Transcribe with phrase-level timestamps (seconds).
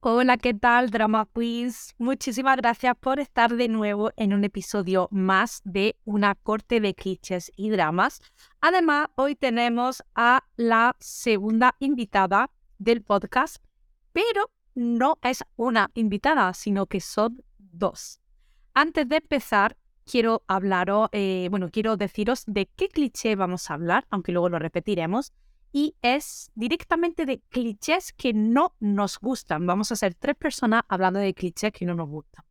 [0.00, 1.96] Hola, ¿qué tal, Drama Queens?
[1.98, 7.50] Muchísimas gracias por estar de nuevo en un episodio más de una corte de clichés
[7.56, 8.20] y dramas.
[8.60, 13.56] Además, hoy tenemos a la segunda invitada del podcast,
[14.12, 18.20] pero no es una invitada, sino que son dos.
[18.74, 24.06] Antes de empezar, quiero hablaros, eh, bueno, quiero deciros de qué cliché vamos a hablar,
[24.10, 25.32] aunque luego lo repetiremos
[25.72, 29.66] y es directamente de clichés que no nos gustan.
[29.66, 32.44] Vamos a ser tres personas hablando de clichés que no nos gustan.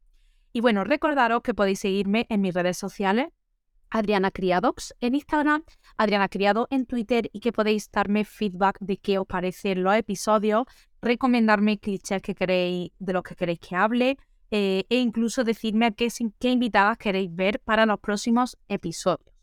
[0.53, 3.27] Y bueno, recordaros que podéis seguirme en mis redes sociales,
[3.89, 5.63] Adriana Criadox en Instagram,
[5.97, 10.65] Adriana Criado en Twitter y que podéis darme feedback de qué os parecen los episodios,
[11.01, 14.17] recomendarme clichés que queréis, de los que queréis que hable
[14.51, 16.09] eh, e incluso decirme qué
[16.49, 19.36] invitadas queréis ver para los próximos episodios.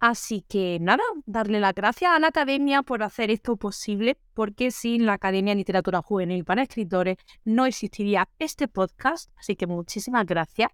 [0.00, 5.06] Así que nada, darle las gracias a la academia por hacer esto posible, porque sin
[5.06, 10.70] la Academia de Literatura Juvenil para Escritores no existiría este podcast, así que muchísimas gracias.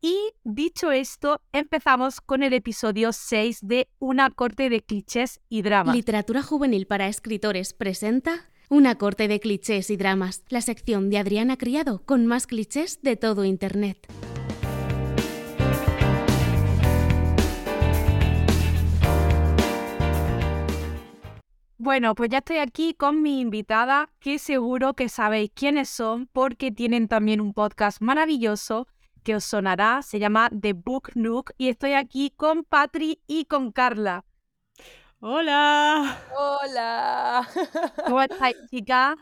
[0.00, 5.96] Y dicho esto, empezamos con el episodio 6 de Una corte de clichés y dramas.
[5.96, 11.56] Literatura Juvenil para Escritores presenta Una corte de clichés y dramas, la sección de Adriana
[11.56, 14.06] Criado con más clichés de todo Internet.
[21.84, 26.72] Bueno, pues ya estoy aquí con mi invitada, que seguro que sabéis quiénes son, porque
[26.72, 28.88] tienen también un podcast maravilloso
[29.22, 33.70] que os sonará, se llama The Book Nook, y estoy aquí con Patri y con
[33.70, 34.24] Carla.
[35.20, 36.22] Hola.
[36.34, 37.48] Hola.
[38.06, 39.16] ¿Cómo estáis, chicas?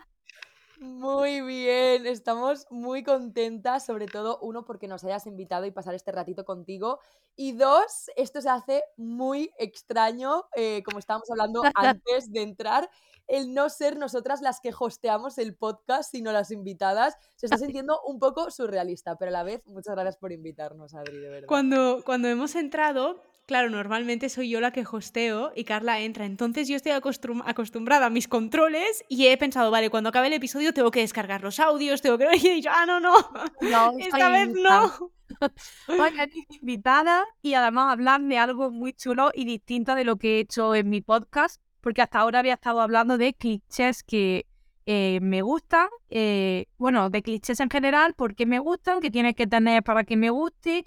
[0.82, 6.10] Muy bien, estamos muy contentas, sobre todo uno porque nos hayas invitado y pasar este
[6.10, 6.98] ratito contigo
[7.36, 12.90] y dos, esto se hace muy extraño, eh, como estábamos hablando antes de entrar,
[13.28, 18.00] el no ser nosotras las que hosteamos el podcast, sino las invitadas, se está sintiendo
[18.04, 21.46] un poco surrealista, pero a la vez muchas gracias por invitarnos, Adri, de verdad.
[21.46, 26.24] Cuando, cuando hemos entrado, claro, normalmente soy yo la que hosteo y Carla entra.
[26.24, 30.72] Entonces yo estoy acostumbrada a mis controles y he pensado, vale, cuando acabe el episodio
[30.72, 32.28] tengo que descargar los audios, tengo que...
[32.42, 33.14] Y he dicho, ah, no, no,
[33.60, 35.12] no esta vez no.
[35.88, 36.30] Oye,
[36.60, 40.74] invitada y además hablar de algo muy chulo y distinto de lo que he hecho
[40.74, 44.46] en mi podcast, porque hasta ahora había estado hablando de clichés que
[44.86, 49.46] eh, me gustan, eh, bueno, de clichés en general, porque me gustan, que tienes que
[49.46, 50.84] tener para que me guste,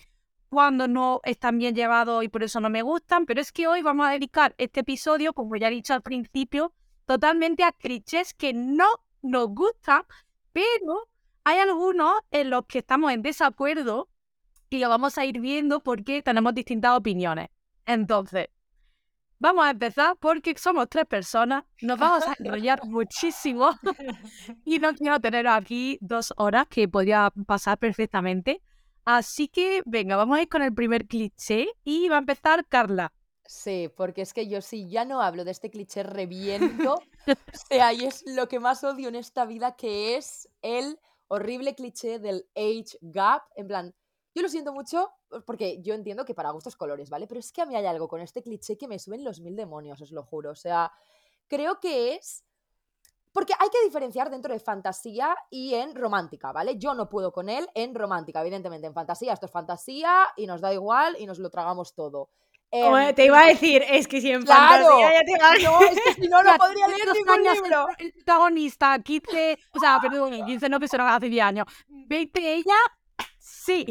[0.55, 3.81] cuando no están bien llevados y por eso no me gustan, pero es que hoy
[3.81, 6.71] vamos a dedicar este episodio, como ya he dicho al principio,
[7.05, 8.87] totalmente a clichés que no
[9.21, 10.03] nos gustan,
[10.53, 11.09] pero
[11.43, 14.07] hay algunos en los que estamos en desacuerdo
[14.69, 17.49] y lo vamos a ir viendo porque tenemos distintas opiniones.
[17.85, 18.47] Entonces,
[19.37, 23.71] vamos a empezar porque somos tres personas, nos vamos a enrollar muchísimo
[24.63, 28.61] y no quiero tener aquí dos horas que podría pasar perfectamente.
[29.05, 33.13] Así que, venga, vamos a ir con el primer cliché y va a empezar Carla.
[33.45, 36.95] Sí, porque es que yo sí ya no hablo de este cliché reviento.
[36.95, 41.75] o sea, y es lo que más odio en esta vida, que es el horrible
[41.75, 43.43] cliché del age gap.
[43.55, 43.95] En plan,
[44.33, 45.11] yo lo siento mucho
[45.45, 47.27] porque yo entiendo que para gustos colores, ¿vale?
[47.27, 49.55] Pero es que a mí hay algo con este cliché que me suben los mil
[49.55, 50.51] demonios, os lo juro.
[50.51, 50.91] O sea,
[51.47, 52.43] creo que es
[53.35, 56.77] porque hay que diferenciar dentro de fantasía y en romántica, ¿vale?
[56.77, 58.87] Yo no puedo con él en romántica, evidentemente.
[58.87, 62.29] En fantasía, esto es fantasía y nos da igual y nos lo tragamos todo.
[62.71, 66.13] Em, te iba a decir, es que si en fantasía ya te No, es que
[66.13, 67.87] si no, no podría leer ningún libro.
[67.97, 71.65] El protagonista, 15, o sea, perdón, 15 no, que será hace 10 años.
[71.89, 72.77] 20 ella,
[73.37, 73.85] sí.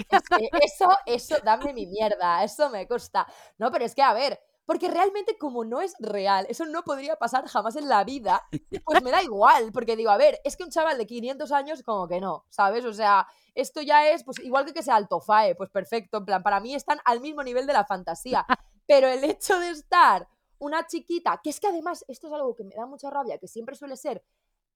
[0.63, 3.27] eso, eso, dame mi mierda, eso me cuesta.
[3.59, 7.17] No, pero es que, a ver, porque realmente como no es real, eso no podría
[7.17, 8.47] pasar jamás en la vida,
[8.85, 11.83] pues me da igual, porque digo, a ver, es que un chaval de 500 años
[11.83, 12.85] como que no, ¿sabes?
[12.85, 16.25] O sea, esto ya es, pues igual que que sea alto fae, pues perfecto, en
[16.25, 18.45] plan, para mí están al mismo nivel de la fantasía,
[18.87, 22.65] pero el hecho de estar una chiquita, que es que además, esto es algo que
[22.65, 24.25] me da mucha rabia, que siempre suele ser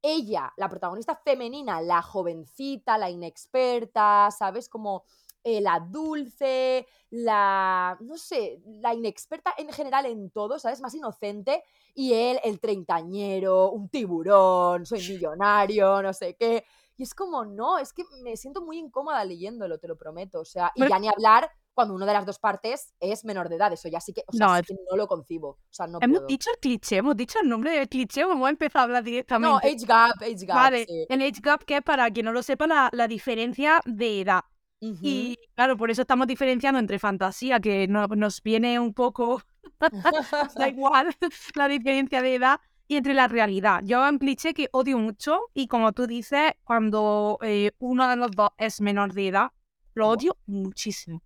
[0.03, 4.69] ella, la protagonista femenina, la jovencita, la inexperta, ¿sabes?
[4.69, 5.05] Como
[5.45, 10.81] eh, la dulce, la, no sé, la inexperta en general en todo, ¿sabes?
[10.81, 11.63] Más inocente.
[11.95, 16.65] Y él, el treintañero, un tiburón, soy millonario, no sé qué.
[16.97, 20.41] Y es como, no, es que me siento muy incómoda leyéndolo, te lo prometo.
[20.41, 23.55] O sea, y ya ni hablar cuando una de las dos partes es menor de
[23.55, 23.73] edad.
[23.73, 24.55] Eso ya sí que, o sea, no,
[24.91, 25.51] no lo concibo.
[25.51, 28.81] O sea, no hemos dicho el cliché, hemos dicho el nombre del cliché, hemos empezado
[28.81, 29.49] a hablar directamente.
[29.49, 30.57] No, age gap, age gap.
[30.57, 34.23] Vale, el age gap que es para quien no lo sepa la, la diferencia de
[34.23, 34.43] edad.
[34.81, 39.43] Y claro, por eso estamos diferenciando entre fantasía, que no, nos viene un poco,
[40.57, 41.15] da igual
[41.55, 43.83] la diferencia de edad, y entre la realidad.
[43.85, 48.31] Yo un cliché que odio mucho y como tú dices, cuando eh, uno de los
[48.31, 49.51] dos es menor de edad,
[49.95, 51.23] lo odio muchísimo.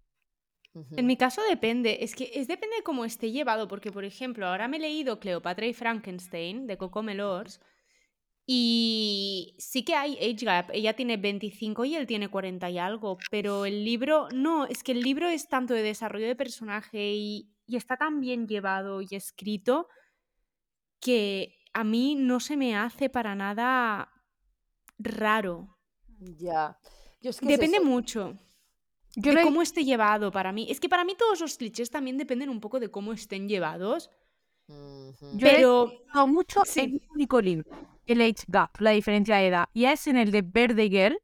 [0.96, 4.46] En mi caso depende, es que es depende de cómo esté llevado, porque por ejemplo,
[4.46, 7.60] ahora me he leído Cleopatra y Frankenstein de Coco Melors
[8.46, 13.18] y sí que hay age gap, ella tiene 25 y él tiene 40 y algo,
[13.30, 17.52] pero el libro, no, es que el libro es tanto de desarrollo de personaje y,
[17.66, 19.88] y está tan bien llevado y escrito
[21.00, 24.10] que a mí no se me hace para nada
[24.98, 25.78] raro.
[26.38, 26.78] Ya.
[27.20, 28.38] Yo es que es Depende mucho
[29.16, 30.66] Yo de cómo esté llevado para mí.
[30.70, 34.10] Es que para mí todos los clichés también dependen un poco de cómo estén llevados.
[34.68, 35.38] Ujú.
[35.38, 35.92] Yo he Pero
[36.26, 36.80] mucho Sí.
[36.80, 37.70] en un único libro,
[38.06, 41.18] el Age Gap, la diferencia de edad, y es en el de Verdeguer,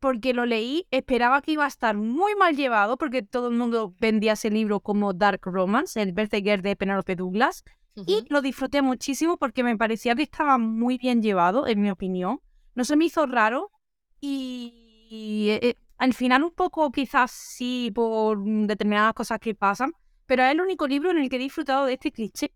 [0.00, 3.94] porque lo leí, esperaba que iba a estar muy mal llevado, porque todo el mundo
[4.00, 7.64] vendía ese libro como Dark Romance, el Verdeguer de Penelope Douglas,
[8.06, 12.40] y lo disfruté muchísimo porque me parecía que estaba muy bien llevado, en mi opinión.
[12.76, 13.72] No se me hizo raro
[14.20, 19.92] y, y, eh, al final un poco quizás sí por determinadas cosas que pasan,
[20.26, 22.52] pero es el único libro en el que he disfrutado de este cliché.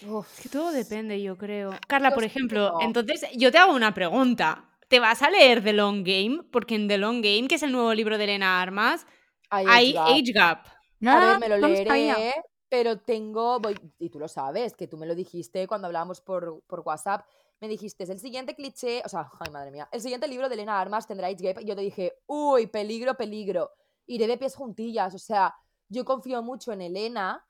[0.00, 0.26] Uf.
[0.34, 1.70] es que todo depende, yo creo.
[1.88, 2.80] Carla, Yo por ejemplo, no.
[2.80, 4.68] entonces yo te hago una pregunta.
[4.88, 6.42] ¿Te vas a leer The Long Game?
[6.50, 9.06] Porque en The Long Game, que es el nuevo libro de Elena Armas,
[9.50, 10.08] Hay hay age gap.
[10.08, 10.66] age gap.
[11.04, 12.14] A ver, me lo no sabía.
[12.14, 12.34] leeré,
[12.68, 16.62] pero tengo, voy- y tú lo sabes, que tú me lo dijiste cuando hablábamos por,
[16.66, 17.26] por WhatsApp,
[17.60, 20.54] me dijiste, es el siguiente cliché, o sea, ay madre mía, el siguiente libro de
[20.54, 23.70] Elena Armas tendrá Age Gap, y yo te dije, uy, peligro, peligro,
[24.06, 25.54] iré de pies juntillas, o sea,
[25.88, 27.44] yo confío mucho en Elena,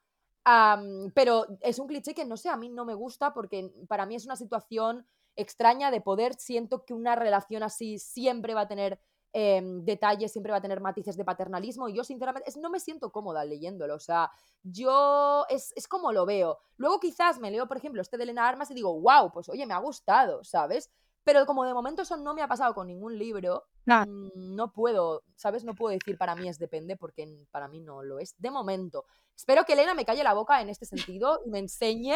[1.15, 4.15] pero es un cliché que no sé, a mí no me gusta porque para mí
[4.17, 5.06] es una situación
[5.37, 9.00] extraña de poder, siento que una relación así siempre va a tener
[9.35, 12.81] em, detalles, siempre va a tener matices de paternalismo y yo sinceramente es- no me
[12.81, 14.31] siento cómoda leyéndolo, o sea,
[14.62, 16.59] yo es, es como lo veo.
[16.77, 19.65] Luego quizás me leo, por ejemplo, este de Elena Armas y digo, wow, pues oye,
[19.67, 20.91] me ha gustado, ¿sabes?
[21.25, 23.65] Pero como de momento eso no me ha pasado con ningún libro,
[24.07, 25.63] mm, no puedo, ¿sabes?
[25.65, 28.35] No puedo decir para mí es depende porque para mí no lo es.
[28.39, 29.05] De momento.
[29.37, 32.15] Espero que Elena me calle la boca en este sentido y me enseñe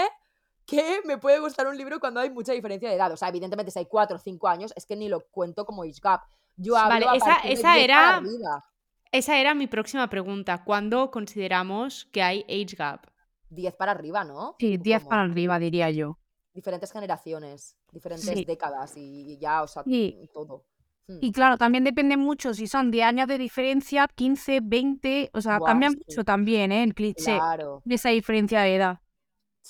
[0.66, 3.12] que me puede gustar un libro cuando hay mucha diferencia de edad.
[3.12, 5.82] O sea, evidentemente si hay 4 o 5 años, es que ni lo cuento como
[5.84, 6.22] age gap.
[6.56, 8.64] Yo hablo Vale, a esa- de esa 10 para era-.
[9.12, 10.64] Esa era mi próxima pregunta.
[10.64, 13.06] ¿Cuándo consideramos que hay age gap?
[13.50, 14.56] 10 para arriba, ¿no?
[14.58, 15.10] Sí, ¿O 10 cómo?
[15.10, 16.18] para arriba, diría yo.
[16.56, 18.44] Diferentes generaciones, diferentes Sí.
[18.46, 20.18] décadas y, y ya, o sea, Sí.
[20.32, 20.64] todo.
[21.06, 21.18] Hmm.
[21.20, 25.58] Y claro, también depende mucho si son 10 años de diferencia, 15, 20, o sea,
[25.58, 25.98] Buah, cambia sí.
[26.08, 26.82] mucho también, ¿eh?
[26.82, 29.00] El cliché Claro, de esa diferencia de edad.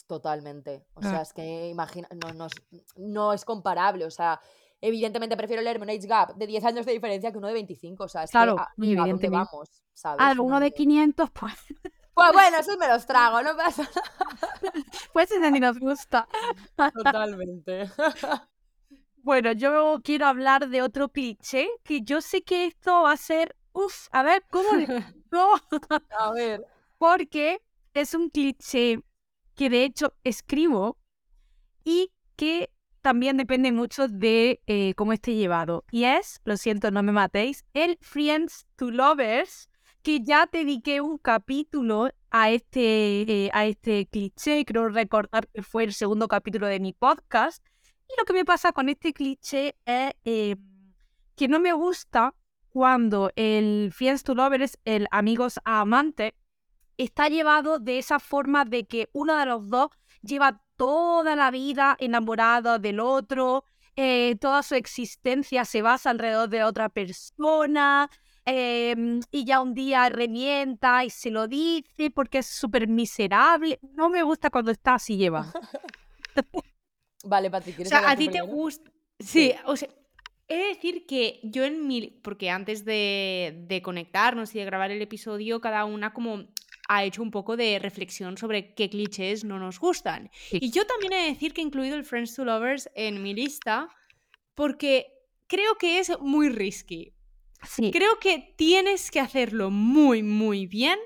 [0.06, 0.84] totalmente.
[0.94, 1.10] O Ah.
[1.10, 2.54] sea, es que imagina, no, no, es-
[2.96, 4.04] no es comparable.
[4.04, 4.40] O sea,
[4.80, 8.04] evidentemente prefiero leerme un age gap de 10 años de diferencia que uno de 25.
[8.04, 9.28] O sea, es Claro, que a, ¿a dónde evidentemente.
[9.52, 9.82] vamos?
[9.94, 10.20] ¿Sabes?
[10.20, 11.54] Al uno de No- 500, pues,
[12.16, 14.72] Pues bueno, esos me los trago, no pasa nada.
[15.12, 16.26] pues ese ni nos gusta.
[16.94, 17.90] Totalmente.
[19.18, 23.56] Bueno, yo quiero hablar de otro cliché, que yo sé que esto va a ser,
[23.72, 24.86] uff, a ver, ¿cómo le
[25.32, 25.60] digo?
[26.16, 26.64] A ver.
[26.96, 27.60] Porque
[27.92, 29.00] es un cliché
[29.56, 30.96] que de hecho escribo
[31.82, 32.70] y que
[33.00, 35.84] también depende mucho de eh, cómo esté llevado.
[35.90, 39.68] Y es, lo siento, no me matéis, el Friends to Lovers,
[40.06, 45.82] que ya dediqué un capítulo a este, eh, a este cliché, creo recordar que fue
[45.82, 47.60] el segundo capítulo de mi podcast.
[48.08, 50.54] Y lo que me pasa con este cliché es eh,
[51.34, 52.36] que no me gusta
[52.68, 56.34] cuando el Friends to Lovers, el amigos a amantes,
[56.98, 59.88] está llevado de esa forma de que uno de los dos
[60.22, 63.64] lleva toda la vida enamorado del otro,
[63.96, 68.08] eh, toda su existencia se basa alrededor de otra persona,
[68.46, 73.78] em, y ya un día revienta y se lo dice porque es súper miserable.
[73.94, 75.52] No me gusta cuando está así llevado.
[77.24, 78.90] Vale, Patrick, O ¿quieres sea, hablar a ti te gusta.
[79.18, 79.52] Sí, Sí.
[79.64, 79.88] o sea,
[80.48, 82.08] he de decir que yo en mi.
[82.22, 86.46] Porque antes de, de conectarnos y de grabar el episodio, cada una como
[86.88, 90.30] ha hecho un poco de reflexión sobre qué clichés no nos gustan.
[90.32, 90.58] Sí.
[90.60, 93.34] Y yo también he de decir que he incluido el Friends to Lovers en mi
[93.34, 93.88] lista
[94.54, 95.06] porque
[95.48, 97.12] creo que es muy risky.
[97.62, 100.98] Sí, Creo que tienes que hacerlo muy, muy bien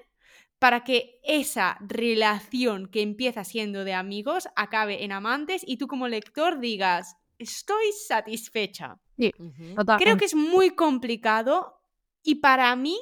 [0.59, 6.07] para que esa relación que empieza siendo de amigos acabe en amantes y tú como
[6.07, 9.01] lector digas, estoy satisfecha.
[9.17, 11.83] Creo que es muy complicado
[12.23, 12.99] y para mí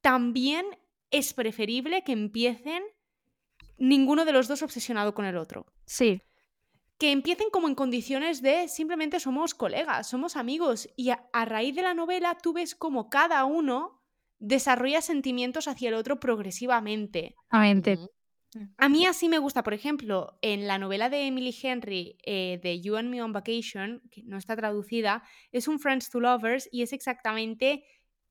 [0.00, 0.66] también
[1.10, 2.82] es preferible que empiecen
[3.76, 5.66] ninguno de los dos obsesionado con el otro.
[5.84, 6.20] sí,
[6.98, 11.74] Que empiecen como en condiciones de simplemente somos colegas, somos amigos y a, a raíz
[11.74, 14.02] de la novela tú ves como cada uno
[14.38, 17.34] desarrolla sentimientos hacia el otro progresivamente.
[18.78, 22.80] A mí así me gusta, por ejemplo, en la novela de Emily Henry eh, de
[22.80, 26.82] You and Me on Vacation, que no está traducida, es un Friends to Lovers y
[26.82, 27.84] es exactamente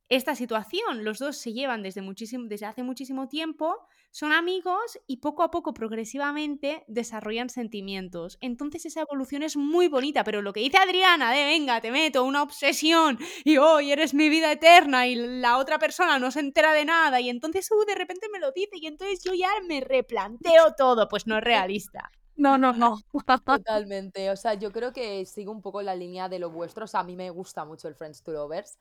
[0.10, 1.04] esta situación.
[1.04, 3.76] Los dos se llevan desde, muchísimo, desde hace muchísimo tiempo,
[4.12, 8.38] son amigos y poco a poco, progresivamente, desarrollan sentimientos.
[8.42, 12.24] Entonces esa evolución es muy bonita, pero lo que dice Adriana de, venga, te meto
[12.24, 16.74] una obsesión y hoy eres mi vida eterna y la otra persona no se entera
[16.74, 19.82] de nada y entonces uh, de repente me lo dice y entonces yo ya me
[19.82, 22.12] replanteo todo, pues no es realista.
[22.38, 23.00] No, no, no.
[23.46, 24.30] Totalmente.
[24.30, 26.86] O sea, yo creo que sigo un poco la línea de lo vuestro.
[26.86, 28.78] O sea, a mí me gusta mucho el Friends to Lovers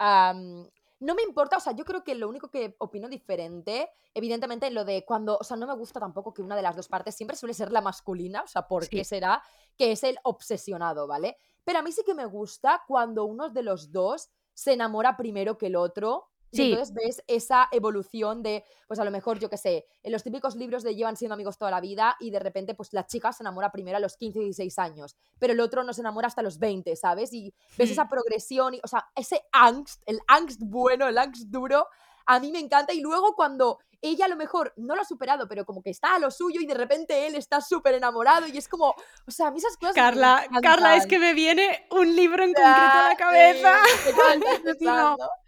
[0.00, 4.84] no me importa, o sea, yo creo que lo único que opino diferente, evidentemente, lo
[4.84, 7.36] de cuando, o sea, no me gusta tampoco que una de las dos partes siempre
[7.36, 9.42] suele ser la masculina, o sea, ¿por qué será?
[9.76, 11.36] Que es el obsesionado, ¿vale?
[11.64, 15.56] Pero a mí sí que me gusta cuando uno de los dos se enamora primero
[15.56, 19.56] que el otro y entonces ves esa evolución de, pues a lo mejor, yo qué
[19.56, 22.74] sé, en los típicos libros de llevan siendo amigos toda la vida y de repente,
[22.74, 25.92] pues la chica se enamora primero a los 15, 16 años, pero el otro no
[25.92, 27.32] se enamora hasta los 20, ¿sabes?
[27.32, 31.86] Y ves esa progresión, y, o sea, ese angst, el angst bueno, el angst duro,
[32.26, 32.92] a mí me encanta.
[32.92, 36.14] Y luego cuando ella a lo mejor no lo ha superado, pero como que está
[36.14, 38.94] a lo suyo y de repente él está súper enamorado y es como,
[39.26, 39.94] o sea, a mí esas cosas...
[39.94, 43.78] Carla, Carla, es que me viene un libro en concreto a la cabeza.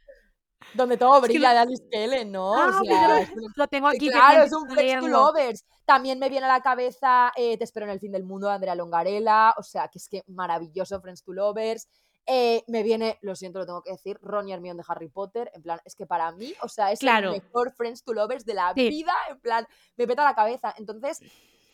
[0.74, 2.54] donde todo brilla de Alice Kellen, ¿no?
[2.54, 4.08] Ah, o sea, lo tengo aquí.
[4.08, 5.64] Claro, es un Flex to Lovers.
[5.84, 8.54] También me viene a la cabeza eh, Te espero en el fin del mundo de
[8.54, 9.54] Andrea Longarela.
[9.58, 11.88] O sea, que es que maravilloso Friends to Lovers.
[12.24, 15.50] Eh, me viene, lo siento, lo tengo que decir, Ronnie Hermione de Harry Potter.
[15.54, 18.54] En plan, es que para mí, o sea, es el mejor Friends to Lovers de
[18.54, 19.12] la vida.
[19.28, 19.66] En plan,
[19.96, 20.72] me peta la cabeza.
[20.78, 21.20] Entonces,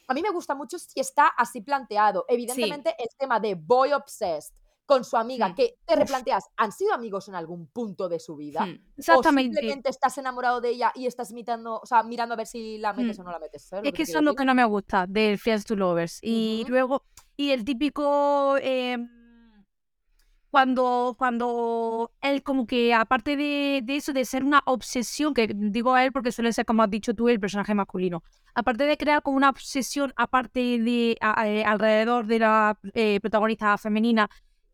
[0.07, 2.25] a mí me gusta mucho si está así planteado.
[2.28, 4.54] Evidentemente, el tema de Boy Obsessed
[4.88, 8.66] con su amiga, que te replanteas, ¿han sido amigos en algún punto de su vida?
[8.97, 9.50] Exactamente.
[9.50, 12.78] O simplemente estás enamorado de ella y estás mirando, o sea, mirando a ver si
[12.78, 13.71] la metes o no la metes.
[13.71, 16.21] Es que, eso es lo que no me gusta del Friends to Lovers.
[16.23, 17.04] Y luego,
[17.37, 18.57] y el típico...
[18.62, 19.11] Em,
[20.50, 26.02] cuando, cuando él como que, aparte de, eso, de ser una obsesión, que digo a
[26.02, 28.23] él porque suele ser, como has dicho tú, el personaje masculino,
[28.54, 34.30] aparte de crear como una obsesión aparte de eh, alrededor de la eh, protagonista femenina,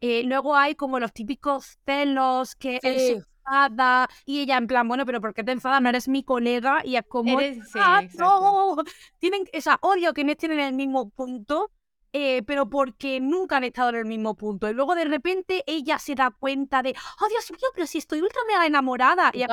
[0.07, 4.87] eh, luego hay como los típicos celos que él se enfada y ella en plan,
[4.87, 5.81] bueno, pero ¿por qué te enfadas?
[5.81, 7.39] No eres mi colega y es como,
[7.77, 8.77] ah, no,
[9.19, 11.71] tienen, o sea, odio que no estén en el mismo punto.
[12.17, 14.71] Eh, pero porque nunca han estado en el mismo punto.
[14.71, 18.21] Y luego de repente ella se da cuenta de, oh Dios mío, pero si estoy
[18.21, 19.33] ultra mega enamorada.
[19.35, 19.45] Y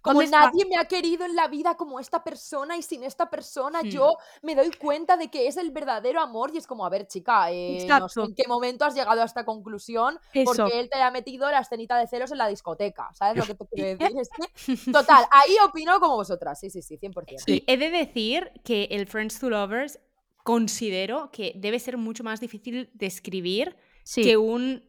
[0.00, 3.82] como nadie me ha querido en la vida como esta persona y sin esta persona
[3.82, 7.06] yo me doy cuenta de que es el verdadero amor y es como, a ver
[7.06, 10.96] chica, eh, no sé en qué momento has llegado a esta conclusión porque él te
[10.96, 14.92] haya metido la escenita de celos en la discoteca, ¿sabes lo que te quiero decir?
[14.92, 17.42] total, ahí opino como vosotras, sí, sí, sí, 100%.
[17.46, 19.98] Y he de decir que el Friends to Lovers
[20.44, 23.76] considero que debe ser mucho más difícil de escribir
[24.14, 24.82] que un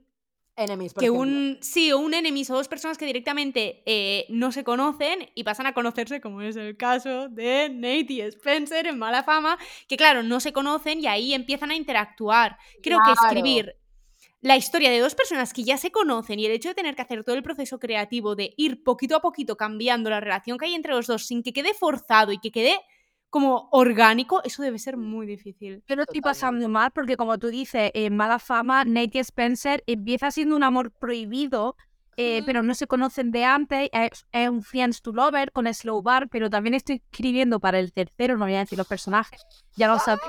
[0.55, 4.63] enemies, que un sí o un enemies o dos personas que directamente eh, no se
[4.63, 9.23] conocen y pasan a conocerse como es el caso de Nate y Spencer en Mala
[9.23, 12.57] Fama que claro no se conocen y ahí empiezan a interactuar.
[12.81, 13.75] Creo que escribir
[14.41, 17.03] la historia de dos personas que ya se conocen y el hecho de tener que
[17.03, 20.73] hacer todo el proceso creativo de ir poquito a poquito cambiando la relación que hay
[20.73, 22.75] entre los dos sin que quede forzado y que quede
[23.31, 25.81] como orgánico, eso debe ser muy difícil.
[25.87, 30.29] Yo lo estoy pasando mal porque, como tú dices, en Mala Fama, Nate Spencer empieza
[30.31, 31.77] siendo un amor prohibido,
[32.17, 33.89] eh, pero no se conocen de antes.
[33.93, 38.37] Es, un Friends to Lover con Slow Bar, pero también estoy escribiendo para el tercero,
[38.37, 39.41] no voy a decir los personajes,
[39.77, 40.21] ya lo sabéis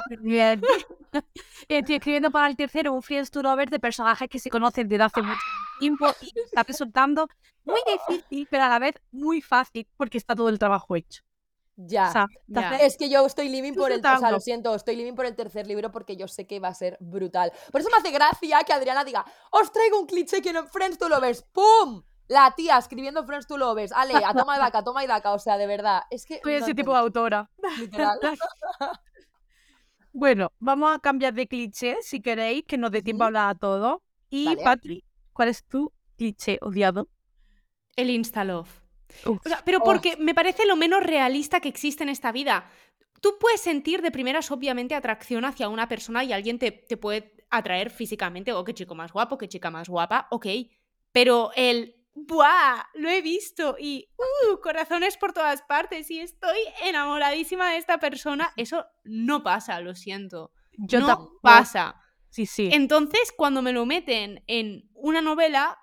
[1.68, 5.02] estoy escribiendo para el tercero un Friends to Lover de personajes que se conocen desde
[5.02, 5.40] hace mucho
[5.80, 7.28] tiempo y está resultando
[7.64, 11.22] muy difícil, pero a la vez muy fácil porque está todo el trabajo hecho.
[11.76, 12.28] Ya.
[12.80, 14.04] Es que yo estoy living por el.
[14.04, 16.68] O sea, lo siento, estoy living por el tercer libro porque yo sé que va
[16.68, 17.52] a ser brutal.
[17.70, 20.98] Por eso me hace gracia que Adriana diga: Os traigo un cliché que en Friends
[20.98, 21.42] to Lovers.
[21.52, 22.02] ¡Pum!
[22.28, 23.92] La tía escribiendo Friends to Lovers.
[23.92, 25.32] Ale, a toma y daca, toma y daca.
[25.32, 26.02] O sea, de verdad.
[26.10, 26.40] Es que.
[26.42, 27.50] Soy ese tipo de autora.
[27.78, 28.18] Literal.
[30.12, 33.54] bueno, vamos a cambiar de cliché si queréis, que nos dé tiempo a hablar a
[33.54, 34.02] todo.
[34.28, 37.08] Y, Patri, ¿cuál es tu cliché odiado?
[37.96, 38.81] El Insta-Love
[39.64, 39.84] pero oh.
[39.84, 42.70] porque me parece lo menos realista que existe en esta vida.
[43.20, 47.34] Tú puedes sentir de primeras, obviamente, atracción hacia una persona y alguien te, te puede
[47.50, 50.46] atraer físicamente, o oh, qué chico más guapo, qué chica más guapa, ok.
[51.12, 52.84] Pero el ¡buah!
[52.94, 54.60] Lo he visto y ¡uh!
[54.60, 58.52] Corazones por todas partes y estoy enamoradísima de esta persona.
[58.56, 60.52] Eso no pasa, lo siento.
[60.78, 61.96] Yo no pasa.
[62.28, 62.70] Sí, sí.
[62.72, 65.78] Entonces, cuando me lo meten en una novela,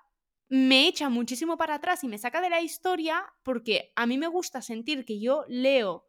[0.50, 4.26] me echa muchísimo para atrás y me saca de la historia porque a mí me
[4.26, 6.04] gusta sentir que yo leo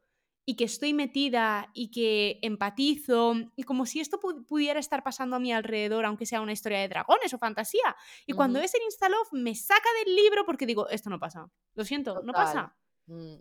[0.46, 5.36] y que estoy metida y que empatizo y como si esto pu- pudiera estar pasando
[5.36, 7.96] a mi alrededor, aunque sea una historia de dragones o fantasía.
[8.26, 11.48] Y cuando es el Instalove me saca del libro porque digo, esto no pasa.
[11.76, 12.76] Lo siento, no pasa.
[13.06, 13.36] Mm,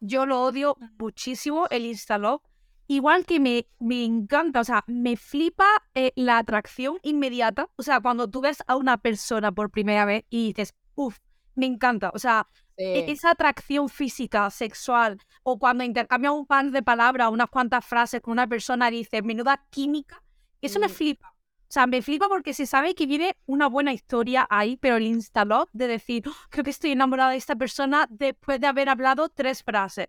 [0.00, 2.42] Yo lo odio muchísimo, el Instalog.
[2.86, 7.68] Igual que me, me encanta, o sea, me flipa eh, la atracción inmediata.
[7.76, 11.18] O sea, cuando tú ves a una persona por primera vez y dices, uff,
[11.54, 12.10] me encanta.
[12.14, 13.12] O sea, e- sí.
[13.12, 18.32] esa atracción física, sexual, o cuando intercambias un par de palabras, unas cuantas frases con
[18.32, 20.22] una persona y dices, menuda química,
[20.60, 20.90] eso me Mm.
[20.90, 21.30] flipa.
[21.66, 25.04] O sea, me flipa porque se sabe que viene una buena historia ahí, pero el
[25.06, 29.28] instalog de decir, "Oh, creo que estoy enamorada de esta persona después de haber hablado
[29.28, 30.08] tres frases.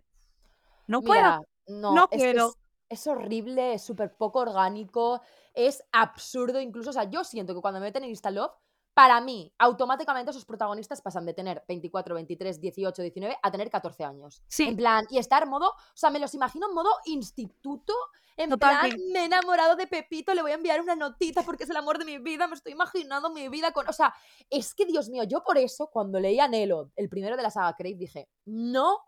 [0.86, 1.20] No puedo.
[1.22, 2.48] Mira, no, no que quiero.
[2.50, 2.54] es,
[2.88, 5.20] es horrible, es súper poco orgánico,
[5.54, 6.90] es absurdo incluso.
[6.90, 8.52] O sea, yo siento que cuando me meten en Instalove,
[8.96, 14.04] para mí, automáticamente esos protagonistas pasan de tener 24, 23, 18, 19 a tener 14
[14.04, 14.42] años.
[14.48, 14.68] Sí.
[14.68, 17.92] En plan, y estar modo, o sea, me los imagino en modo instituto,
[18.38, 18.96] en Totalmente.
[18.96, 21.76] plan, me he enamorado de Pepito, le voy a enviar una notita porque es el
[21.76, 23.86] amor de mi vida, me estoy imaginando mi vida con...
[23.86, 24.14] O sea,
[24.48, 27.50] es que, Dios mío, yo por eso, cuando leí a Nelo, el primero de la
[27.50, 29.00] saga Crave, dije, no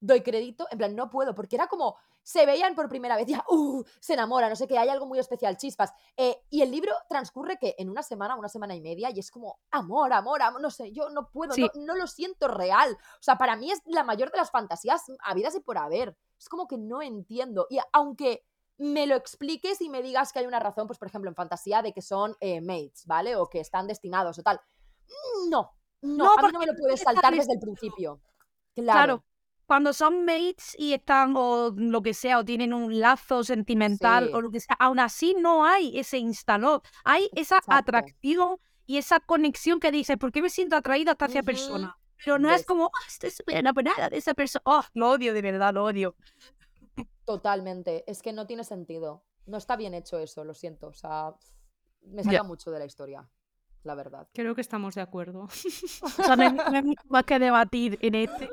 [0.00, 3.44] doy crédito, en plan, no puedo, porque era como, se veían por primera vez, ya,
[3.48, 5.92] uh, se enamora, no sé qué, hay algo muy especial, chispas.
[6.16, 9.30] Eh, y el libro transcurre que en una semana, una semana y media, y es
[9.30, 11.62] como, amor, amor, amor, no sé, yo no puedo, Sí.
[11.74, 12.92] no, no lo siento real.
[12.92, 16.16] O sea, para mí es la mayor de las fantasías habidas y por haber.
[16.38, 17.66] Es como que no entiendo.
[17.70, 18.44] Y aunque
[18.76, 21.82] me lo expliques y me digas que hay una razón, pues por ejemplo en fantasía
[21.82, 23.34] de que son eh, mates, ¿vale?
[23.34, 24.60] O que están destinados o tal.
[25.08, 28.20] Mm, No, no, No, a mí no me lo puedes saltar desde el principio.
[28.74, 28.84] Claro.
[29.16, 29.24] Claro.
[29.68, 34.30] Cuando son mates y están o lo que sea, o tienen un lazo sentimental Sí.
[34.32, 36.80] o lo que sea, aún así no hay ese instaló.
[37.04, 37.72] Hay esa Exacto.
[37.74, 38.56] atracción
[38.86, 41.98] y esa conexión que dices, ¿por qué me siento atraída hacia esa persona?
[42.24, 44.62] Pero no es como, "Ah, estoy súper enamorada de esa persona.
[44.64, 46.16] Oh, lo odio, de verdad, lo odio.
[47.26, 48.10] Totalmente.
[48.10, 49.22] Es que no tiene sentido.
[49.44, 50.88] No está bien hecho eso, lo siento.
[50.88, 51.34] O sea,
[52.02, 53.28] me saca mucho de la historia,
[53.82, 54.28] la verdad.
[54.32, 55.46] Creo que estamos de acuerdo.
[56.02, 58.48] O sea, no hay, no hay mucho más que debatir en este.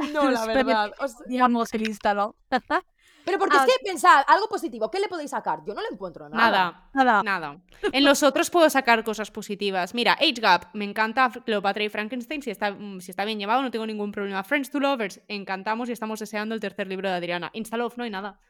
[0.12, 0.92] No, la verdad.
[0.98, 2.36] O sea, Digamos el instaló.
[3.24, 3.64] pero porque Ah.
[3.66, 5.60] es que pensad, algo positivo, ¿qué le podéis sacar?
[5.66, 6.50] Yo no le encuentro nada.
[6.50, 6.90] Nada.
[6.94, 7.22] Nada.
[7.22, 7.60] Nada.
[7.92, 9.94] En los otros puedo sacar cosas positivas.
[9.94, 12.42] Mira, Age Gap, me encanta Cleopatra y Frankenstein.
[12.42, 14.42] Si está, mm, si está bien llevado, no tengo ningún problema.
[14.42, 17.50] Friends to Lovers, encantamos y estamos deseando el tercer libro de Adriana.
[17.52, 18.40] Instalove, no hay nada.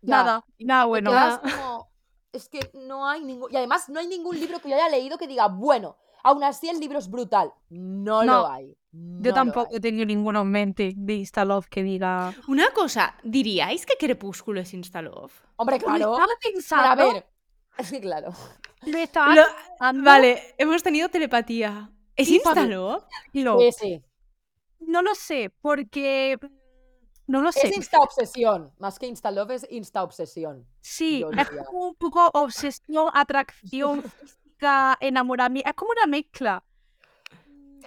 [0.00, 0.16] Ya.
[0.16, 0.44] Nada.
[0.58, 1.10] Nada bueno.
[1.10, 1.90] quedas como,
[2.32, 3.52] Es que no hay ningún.
[3.52, 6.68] Y además, no hay ningún libro que yo haya leído que diga, bueno, aún así
[6.68, 7.52] el libro es brutal.
[7.70, 8.76] No, No, lo hay.
[8.92, 12.34] no Yo tampoco tenido ninguno en mente de Instalove que diga.
[12.48, 15.32] Una cosa, ¿diríais que Crepúsculo es Instalove?
[15.56, 16.12] Hombre, Lo claro.
[16.14, 17.02] estaba Pero pensando.
[17.02, 17.26] a ver.
[17.90, 18.32] Que claro.
[18.86, 21.90] Lo estaba Lo- pensando, Vale, hemos tenido telepatía.
[22.16, 22.34] ¿Es Sí.
[22.36, 23.02] Instalove?
[23.32, 24.04] lo- Sí, sí.
[24.80, 26.38] No lo sé, porque.
[27.26, 27.68] No lo sé.
[27.68, 28.72] Es insta obsesión.
[28.78, 30.66] Más que insta love, es insta obsesión.
[30.80, 34.02] Sí, es un poco obsesión, atracción
[34.62, 35.68] física, enamoramiento.
[35.68, 36.64] Es como una mezcla.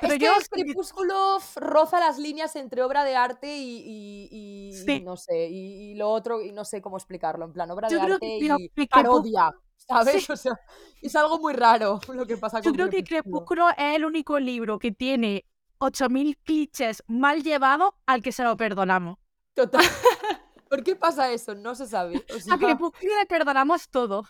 [0.01, 4.69] Pero es yo que Crepúsculo roza las líneas entre obra de arte y, y- y-
[4.69, 4.99] y Sí.
[5.01, 8.03] no sé, y, lo otro, y no sé cómo explicarlo, en plan, obra Yo de
[8.03, 10.25] creo arte que y parodia, ¿sabes?
[10.25, 10.31] Sí.
[10.33, 10.59] O sea,
[11.01, 13.69] es algo muy raro lo que pasa Yo con creo que Crepúsculo.
[13.69, 15.45] Es el único libro que tiene
[15.77, 19.17] 8000 clichés mal llevados al que se lo perdonamos.
[19.53, 19.81] Total.
[20.69, 21.55] ¿Por qué pasa eso?
[21.55, 22.17] No se sabe.
[22.17, 24.25] O A Crepúsculo le perdonamos todo.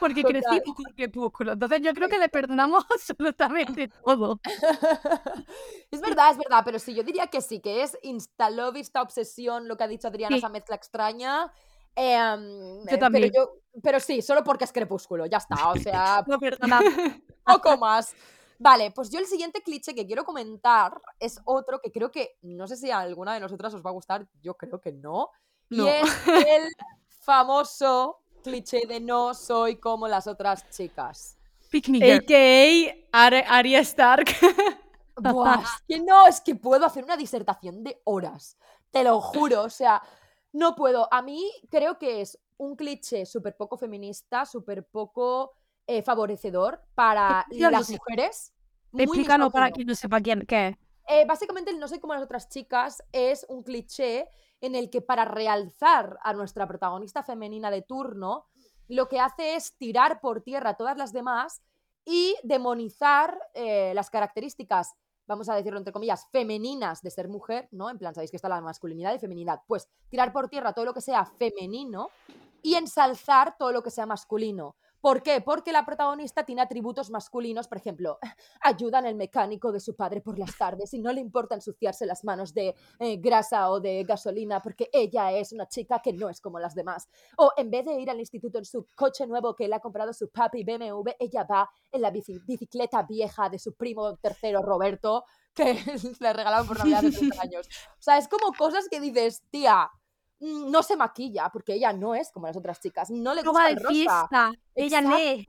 [0.00, 0.40] Porque Total.
[0.42, 1.52] crecimos con Crepúsculo.
[1.52, 4.40] Entonces yo creo que le perdonamos absolutamente todo.
[5.90, 9.02] es verdad, es verdad, pero sí, yo diría que sí, que es insta love, insta
[9.02, 10.38] obsesión, lo que ha dicho Adriana, Sí.
[10.38, 11.52] esa mezcla extraña.
[11.94, 13.30] Em, Yo también.
[13.32, 15.70] Pero, yo, pero sí, solo porque es crepúsculo, ya está.
[15.70, 16.92] O sea, perdonamos.
[17.44, 18.14] poco más.
[18.58, 22.66] Vale, pues yo el siguiente cliché que quiero comentar es otro que creo que, no
[22.68, 25.30] sé si a alguna de nosotras os va a gustar, yo creo que no.
[25.70, 25.86] No.
[25.86, 26.68] Y es el
[27.22, 31.36] famoso cliché de no soy como las otras chicas.
[31.72, 32.94] A.K.A.
[33.12, 34.26] Ar- Arya Stark.
[35.16, 38.56] Buah, es que no, es que puedo hacer una disertación de horas.
[38.90, 40.02] Te lo juro, o sea,
[40.52, 41.12] no puedo.
[41.12, 45.52] A mí creo que es un cliché súper poco feminista, súper poco
[45.86, 47.94] eh, favorecedor para las sí.
[47.94, 48.52] mujeres.
[48.96, 50.76] Explícanos para quien no sepa quién qué.
[51.06, 54.28] Eh, básicamente, el no soy como las otras chicas es un cliché
[54.60, 58.46] en el que para realzar a nuestra protagonista femenina de turno,
[58.88, 61.62] lo que hace es tirar por tierra a todas las demás
[62.04, 64.94] y demonizar eh, las características,
[65.26, 67.88] vamos a decirlo entre comillas, femeninas de ser mujer, ¿no?
[67.88, 69.60] En plan, sabéis que está la masculinidad y feminidad.
[69.66, 72.10] Pues tirar por tierra todo lo que sea femenino
[72.62, 74.74] y ensalzar todo lo que sea masculino.
[75.00, 75.40] ¿Por qué?
[75.40, 78.18] Porque la protagonista tiene atributos masculinos, por ejemplo,
[78.60, 82.06] ayuda en el mecánico de su padre por las tardes y no le importa ensuciarse
[82.06, 86.28] las manos de eh, grasa o de gasolina porque ella es una chica que no
[86.28, 87.08] es como las demás.
[87.38, 90.12] O en vez de ir al instituto en su coche nuevo que le ha comprado
[90.12, 95.74] su papi BMW, ella va en la bicicleta vieja de su primo tercero Roberto que
[96.20, 97.68] le regalaron por Navidad hace 30 años.
[97.98, 99.90] O sea, es como cosas que dices, tía,
[100.40, 103.68] no se maquilla porque ella no es como las otras chicas, no le gusta va
[103.68, 103.94] el de rosa.
[103.94, 104.52] fiesta.
[104.74, 105.46] Ella lee.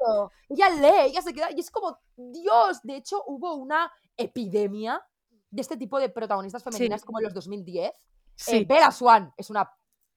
[0.49, 1.49] Ella lee, ella se queda.
[1.51, 5.01] Y es como, Dios, de hecho hubo una epidemia
[5.49, 7.91] de este tipo de protagonistas femeninas como en los 2010.
[8.35, 8.57] Sí.
[8.57, 9.69] Eh, Bella Swan es una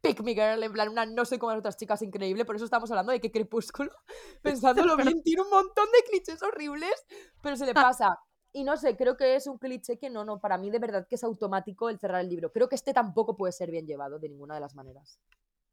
[0.04, 2.66] pick me girl, en plan, una no sé como las otras chicas increíble, por eso
[2.66, 3.90] estamos hablando de que Crepúsculo,
[4.42, 6.94] pensándolo bien, tiene un montón de clichés horribles,
[7.42, 8.18] pero se le pasa.
[8.56, 11.08] Y no sé, creo que es un cliché que no, no, para mí de verdad
[11.08, 12.52] que es automático el cerrar el libro.
[12.52, 15.18] Creo que este tampoco puede ser bien llevado de ninguna de las maneras.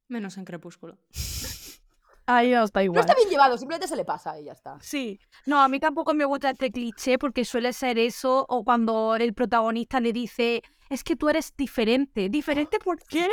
[0.08, 0.98] Menos en Crepúsculo.
[2.26, 3.02] Ay, os da No igual.
[3.02, 4.80] está bien llevado, simplemente se le pasa y ya está.
[4.82, 9.16] Sí, no, a mí tampoco me gusta este cliché porque suele ser eso o cuando
[9.16, 12.30] el protagonista le dice, es que tú eres diferente.
[12.30, 13.30] ¿Diferente por qué?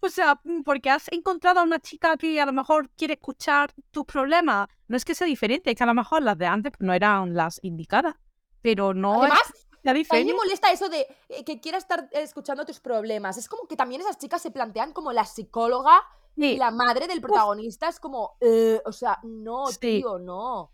[0.00, 4.04] O sea, porque has encontrado a una chica que a lo mejor quiere escuchar tus
[4.06, 4.68] problemas.
[4.88, 6.92] No es que sea diferente, es que a lo mejor las de antes pues, no
[6.92, 8.16] eran las indicadas.
[8.62, 9.40] Pero no Además,
[9.84, 13.36] A mí me molesta eso de eh, que quiera estar eh, escuchando tus problemas.
[13.36, 16.00] Es como que también esas chicas se plantean como la psicóloga
[16.36, 17.88] y la madre del protagonista.
[17.88, 19.78] Es como, eh, o sea, no, Sí.
[19.80, 20.72] tío, no.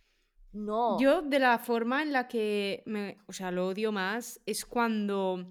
[0.52, 0.98] No.
[1.00, 5.44] Yo, de la forma en la que me, o sea, lo odio más, es cuando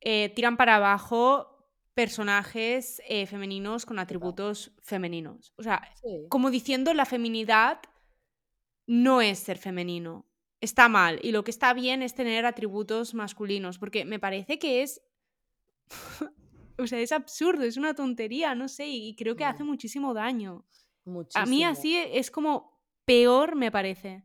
[0.00, 1.56] eh, tiran para abajo
[1.94, 5.52] personajes eh, femeninos con atributos femeninos.
[5.56, 6.26] O sea, Sí.
[6.30, 7.80] como diciendo la feminidad
[8.86, 10.24] no es ser femenino.
[10.60, 11.20] Está mal.
[11.22, 13.78] Y lo que está bien es tener atributos masculinos.
[13.78, 15.00] Porque me parece que es.
[16.78, 18.86] o sea, es absurdo, es una tontería, no sé.
[18.88, 19.68] Y creo que hace Mm.
[19.68, 20.64] muchísimo daño.
[21.06, 21.66] A mí Muchísimo.
[21.68, 24.24] así es como peor, me parece.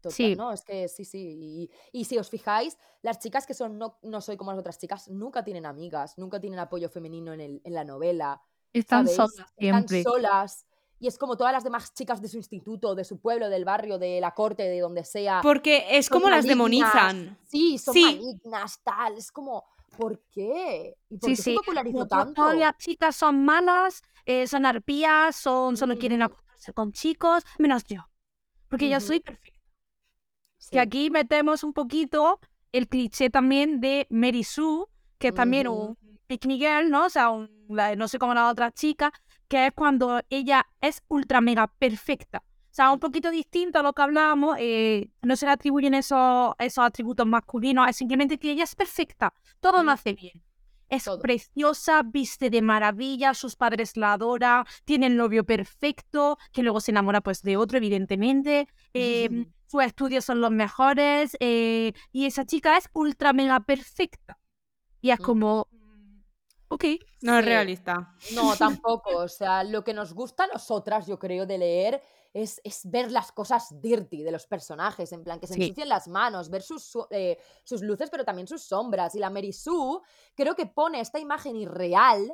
[0.00, 0.36] Total, Sí.
[0.36, 1.68] No, es que sí, sí.
[1.92, 4.78] Y, y si os fijáis, las chicas que son no, no soy como las otras
[4.78, 8.40] chicas, nunca tienen amigas, nunca tienen apoyo femenino en, el, en la novela.
[8.72, 9.16] están ¿sabéis?
[9.16, 10.02] solas Están siempre.
[10.02, 10.66] solas.
[11.02, 13.98] Y es como todas las demás chicas de su instituto, de su pueblo, del barrio,
[13.98, 15.40] de la corte, de donde sea.
[15.42, 16.48] Porque es como las malignas.
[16.94, 17.38] demonizan.
[17.42, 18.04] Sí, son Sí.
[18.04, 19.16] malignas, tal.
[19.16, 19.64] Es como,
[19.98, 20.94] ¿por qué?
[21.10, 21.56] ¿Y por Sí, qué se sí.
[21.56, 22.34] popularizó Como to- tanto?
[22.42, 26.34] Todas las chicas son malas, eh, son arpías, son, solo quieren Ujú.
[26.34, 28.02] acostarse con chicos, menos yo.
[28.68, 29.58] Porque yo soy perfecta.
[30.58, 30.70] Sí.
[30.70, 32.38] Que aquí metemos un poquito
[32.70, 34.84] el cliché también de Mary Sue,
[35.18, 37.06] que es también un pick me girl, ¿no?
[37.06, 37.50] O sea, un-
[37.96, 39.12] no sé cómo la otra chica,
[39.52, 42.38] que es cuando ella es ultra mega perfecta.
[42.38, 46.54] O sea, un poquito distinto a lo que hablábamos, eh, no se le atribuyen esos,
[46.58, 49.90] esos atributos masculinos, es simplemente que ella es perfecta, todo lo Ujú.
[49.90, 50.42] hace bien.
[50.88, 51.20] Es Todo.
[51.20, 56.92] preciosa, viste de maravilla, sus padres la adoran, tiene el novio perfecto, que luego se
[56.92, 58.68] enamora pues de otro, evidentemente.
[58.94, 64.38] eh, sus estudios son los mejores eh, y esa chica es ultra mega perfecta.
[65.02, 65.66] Y es como,
[66.74, 66.84] ok,
[67.22, 68.14] No es realista.
[68.30, 69.16] No, tampoco.
[69.18, 72.02] O sea, lo que nos gusta a nosotras, yo creo, de leer
[72.34, 75.62] es, es ver las cosas dirty de los personajes, en plan, que se Sí.
[75.62, 79.14] ensucian las manos, ver sus, su- eh, sus luces, pero también sus sombras.
[79.14, 80.00] Y la Mary Sue
[80.34, 82.32] creo que pone esta imagen irreal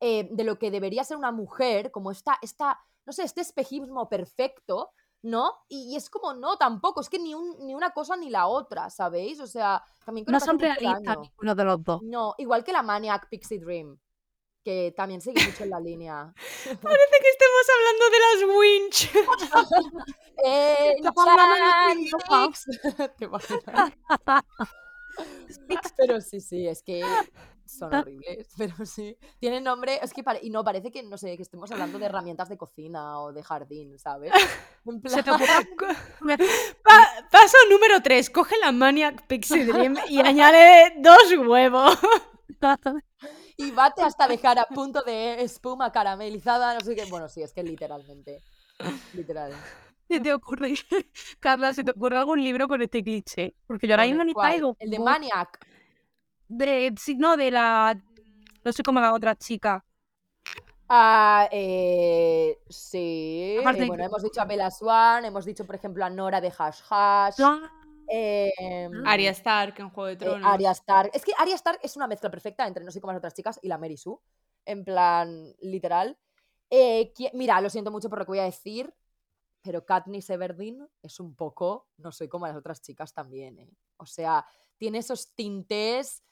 [0.00, 4.08] eh, de lo que debería ser una mujer, como esta, esta, no sé, este espejismo
[4.08, 4.90] perfecto,
[5.22, 5.52] ¿no?
[5.68, 8.46] Y, y es como, no, tampoco, es que ni, un- ni una cosa ni la
[8.46, 9.40] otra, ¿sabéis?
[9.40, 12.02] O sea, también creo no son realistas ninguno de los dos.
[12.02, 13.98] No, igual que la Maniac Pixie Dream,
[14.62, 16.32] que también sigue mucho en la línea.
[16.64, 19.10] Parece que estemos hablando de las winch.
[20.44, 20.96] Eh.
[25.96, 27.02] Pero sí, sí, es que
[27.66, 29.16] son horribles, pero sí.
[29.38, 32.06] Tienen nombre, es que pare- y no, parece que, no sé, que estemos hablando de
[32.06, 34.32] herramientas de cocina o de jardín, ¿sabes?
[34.86, 35.66] En Se te plan-
[36.82, 38.30] Pa- paso número 3.
[38.30, 41.98] Coge la Maniac Pixie Dream y añade dos huevos.
[43.56, 47.04] y bate hasta dejar a punto de espuma caramelizada, no sé qué.
[47.06, 48.42] Bueno, sí, es que literalmente.
[49.14, 49.52] Literal.
[50.08, 50.74] ¿Se te ocurre,
[51.40, 53.54] Carla, se te ocurre algún libro con este cliché?
[53.66, 54.76] Porque yo ahora mismo ni traigo.
[54.78, 55.66] El de Maniac.
[56.48, 57.98] De, sí, no, de la.
[58.64, 59.84] No sé cómo la otra chica.
[60.88, 63.56] Ah, eh, sí.
[63.60, 66.10] Aparte eh, de bueno, que- hemos dicho a Bella Swan, hemos dicho, por ejemplo, a
[66.10, 67.40] Nora de Hash Hash.
[67.40, 67.70] Ah,
[68.08, 70.52] em, Arya Stark en Juego de eh, Tronos.
[70.52, 71.10] Arya Stark.
[71.12, 73.58] Es que Arya Stark es una mezcla perfecta entre no sé cómo las otras chicas
[73.62, 74.18] y la Mary Sue.
[74.64, 76.16] En plan, literal.
[76.70, 78.92] Eh, mira, lo siento mucho por lo que voy a decir,
[79.62, 83.70] pero Katniss Everdeen es un poco, no soy como las otras chicas también, ¿eh?
[83.96, 84.44] O sea,
[84.76, 86.22] tiene esos tintes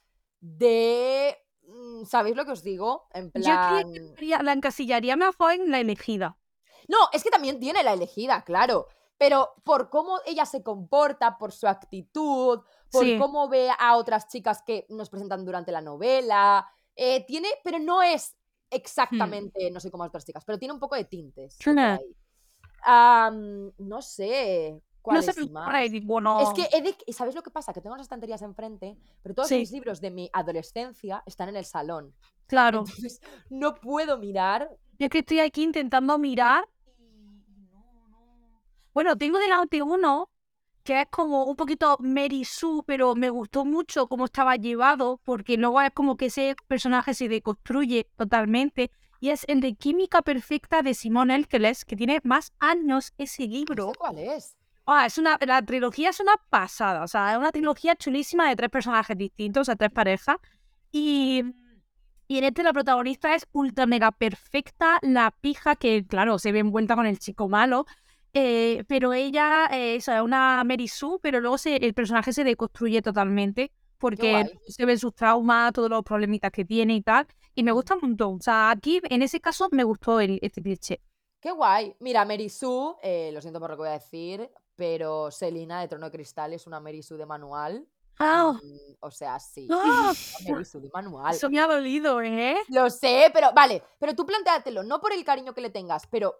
[0.45, 1.37] de...
[1.67, 3.09] mm, ¿Sabéis lo que os digo?
[3.13, 3.93] En Yo creía plan...
[4.15, 6.37] que la encasillaría mejor en la elegida.
[6.89, 8.87] No, es que también tiene la elegida, claro.
[9.17, 13.17] Pero por cómo ella se comporta, por su actitud, por Sí.
[13.19, 16.69] cómo ve a otras chicas que nos presentan durante la novela.
[16.97, 18.37] eh, tiene, pero no es
[18.71, 21.57] exactamente, no sé cómo otras chicas, pero tiene un poco de tintes.
[23.79, 24.81] no sé.
[25.05, 25.85] ¿Cuál No se me ocurre.
[25.85, 25.93] Es
[26.55, 27.75] que ¿y ¿sabes lo que pasa?
[27.75, 29.59] Que tengo las estanterías enfrente, pero todos Sí.
[29.59, 32.15] mis libros de mi adolescencia están en el salón.
[32.47, 32.79] Claro.
[32.79, 34.71] Entonces, no puedo mirar.
[34.99, 36.67] Yo es que estoy aquí intentando mirar.
[38.95, 40.31] Bueno, tengo delante uno
[40.85, 45.59] que es como un poquito Mary Sue, pero me gustó mucho cómo estaba llevado, porque
[45.59, 48.91] luego es como que ese personaje se deconstruye totalmente.
[49.21, 53.93] Y es el de Química Perfecta de Simón Elkeles, que tiene más años ese libro.
[53.99, 54.57] cuál es.
[54.87, 58.57] Ah, es una, la trilogía es una pasada, o sea, es una trilogía chulísima de
[58.57, 60.37] tres personajes distintos, de tres parejas.
[60.93, 61.43] Y,
[62.29, 66.59] y en este la protagonista es ultra mega perfecta, la pija que, claro, se ve
[66.59, 67.87] envuelta con el chico malo.
[68.35, 73.01] eh, pero ella eh, es una Mary Sue, pero luego se- el personaje se deconstruye
[73.01, 77.27] totalmente porque se ven sus traumas, todos los problemitas que tiene y tal.
[77.55, 78.35] Y me gusta un montón.
[78.35, 81.01] O sea, aquí en ese caso me gustó el, este cliché.
[81.41, 81.95] Qué guay.
[82.01, 85.89] Mira, Mary Sue, eh, lo siento por lo que voy a decir, pero Selina de
[85.89, 87.87] Trono de Cristal es una Mary Sue de manual.
[88.19, 89.69] Mm, o sea, sí.
[90.65, 91.35] Sue de manual.
[91.35, 92.57] Eso me ha dolido, ¿eh?
[92.69, 96.35] Lo sé, pero vale, pero tú plantéatelo, no por el cariño que le tengas, pero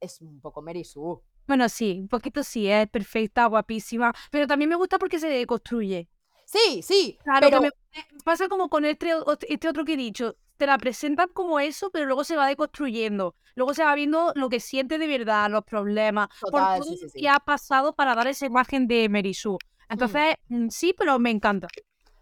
[0.00, 1.20] es un poco Mary Sue.
[1.46, 6.08] Bueno, sí, un poquito sí, es perfecta, guapísima, pero también me gusta porque se deconstruye.
[6.44, 7.70] Sí, sí, Claro, pero que
[8.14, 9.10] me pasa como con este,
[9.48, 13.34] este otro que he dicho, te la presentan como eso, pero luego se va deconstruyendo.
[13.54, 17.20] Luego se va viendo lo que siente de verdad, los problemas, por todo sí, sí,
[17.20, 19.56] que ha pasado para dar esa imagen de Mary Sue.
[19.88, 21.68] Entonces, mm, sí, pero me encanta.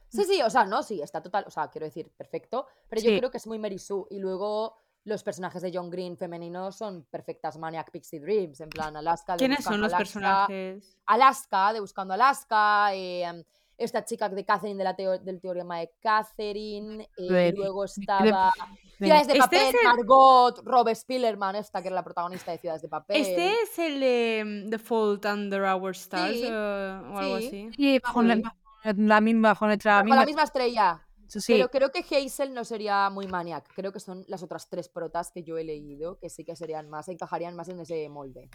[0.09, 3.19] Sí, sí, o sea, no, sí, está total, o sea, quiero decir, perfecto, pero yo
[3.19, 7.05] creo que es muy Mary Sue y luego los personajes de John Green femeninos son
[7.05, 10.97] perfectas Maniac Pixie Dreams, en plan Alaska de ¿Quiénes Buscando son los Alaska, personajes?
[11.07, 13.45] Alaska, de Buscando Alaska, eh,
[13.77, 19.07] esta chica de Catherine de la teo- del teorema de Catherine, eh, luego estaba de-
[19.07, 22.83] Ciudades de Este Papel, el- Margot, Rob Spillerman, esta que era la protagonista de Ciudades
[22.83, 23.17] de Papel.
[23.21, 27.47] ¿Este es el de The Fault Under Our Stars Sí, eh, o algo sí.
[27.47, 27.71] así?
[27.77, 28.43] Sí, bajo la, Sí.
[28.43, 28.55] bajo
[28.97, 31.01] la misma, bajo nuestra Con misma, la misma estrella.
[31.27, 31.41] sí.
[31.55, 33.69] Pero creo que Hazel no sería muy maniac.
[33.75, 36.89] Creo que son las otras tres protas que yo he leído que sí que serían
[36.89, 38.49] más, encajarían más en ese molde.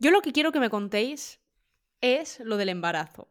[0.00, 1.40] Yo lo que quiero que me contéis
[2.00, 3.28] es lo del embarazo.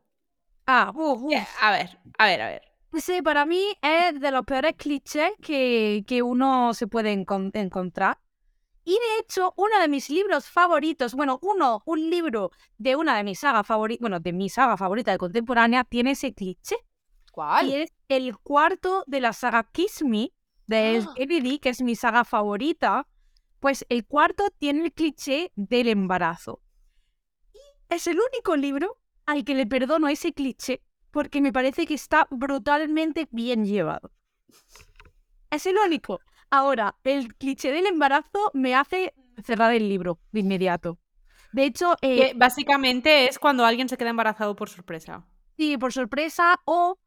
[0.68, 1.34] Ah, uf, uf.
[1.62, 2.62] A ver, a ver, a ver.
[3.00, 8.20] Sí, para mí es de los peores clichés que, que uno se puede encon- encontrar.
[8.84, 13.24] Y de hecho, uno de mis libros favoritos, bueno, uno, un libro de una de
[13.24, 16.78] mis sagas favoritas, bueno, de mi saga favorita de contemporánea, tiene ese cliché.
[17.32, 17.68] ¿Cuál?
[17.68, 20.32] Y es el cuarto de la saga Kiss Me,
[20.68, 21.14] de ¡Ah!
[21.16, 23.08] Kennedy, que es mi saga favorita.
[23.60, 26.62] Pues el cuarto tiene el cliché del embarazo.
[27.54, 27.60] Y
[27.94, 28.98] es el único libro
[29.28, 34.12] al que le perdono ese cliché porque me parece que está brutalmente bien llevado.
[35.50, 36.20] Es el único.
[36.50, 39.14] Ahora, el cliché del embarazo me hace
[39.44, 40.98] cerrar el libro de inmediato.
[41.52, 45.26] De hecho, eh, básicamente es cuando alguien se queda embarazado por sorpresa.
[45.58, 46.98] Sí, por sorpresa o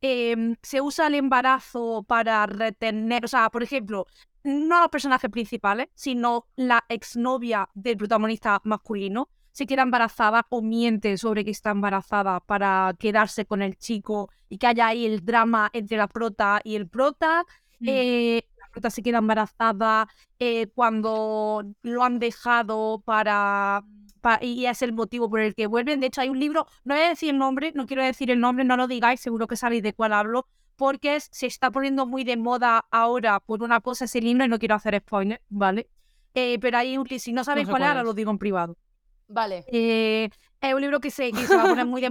[0.00, 4.06] em, se usa el embarazo para retener, o sea, por ejemplo,
[4.44, 11.16] no los personajes principales, sino la exnovia del protagonista masculino se queda embarazada o miente
[11.16, 15.70] sobre que está embarazada para quedarse con el chico y que haya ahí el drama
[15.72, 17.46] entre la prota y el prota.
[17.80, 17.86] Mm.
[17.88, 23.82] Eh, la prota se queda embarazada eh, cuando lo han dejado para,
[24.20, 26.00] pa- y es el motivo por el que vuelven.
[26.00, 28.40] De hecho, hay un libro, no voy a decir el nombre, no quiero decir el
[28.40, 32.24] nombre, no lo digáis, seguro que sabéis de cuál hablo, porque se está poniendo muy
[32.24, 35.88] de moda ahora por una cosa ese libro y no quiero hacer spoiler, ¿vale?
[36.34, 38.36] Eh, pero hay un, si no sabéis sé cuál es, cuál ahora lo digo en
[38.36, 38.76] privado.
[39.28, 39.64] Vale.
[39.68, 40.28] Eh,
[40.60, 42.10] es un libro que se, que se va muy de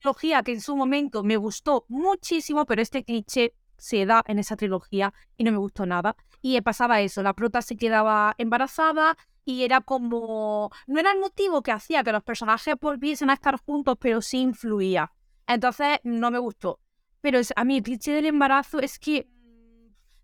[0.00, 4.56] trilogía que en su momento me gustó muchísimo, pero este cliché se da en esa
[4.56, 6.16] trilogía y no me gustó nada.
[6.40, 10.70] Y eh, pasaba eso, la prota se quedaba embarazada y era como...
[10.86, 14.40] No era el motivo que hacía que los personajes volviesen a estar juntos, pero sí
[14.40, 15.12] influía.
[15.46, 16.80] Entonces no me gustó.
[17.20, 19.28] Pero a mí el cliché del embarazo es que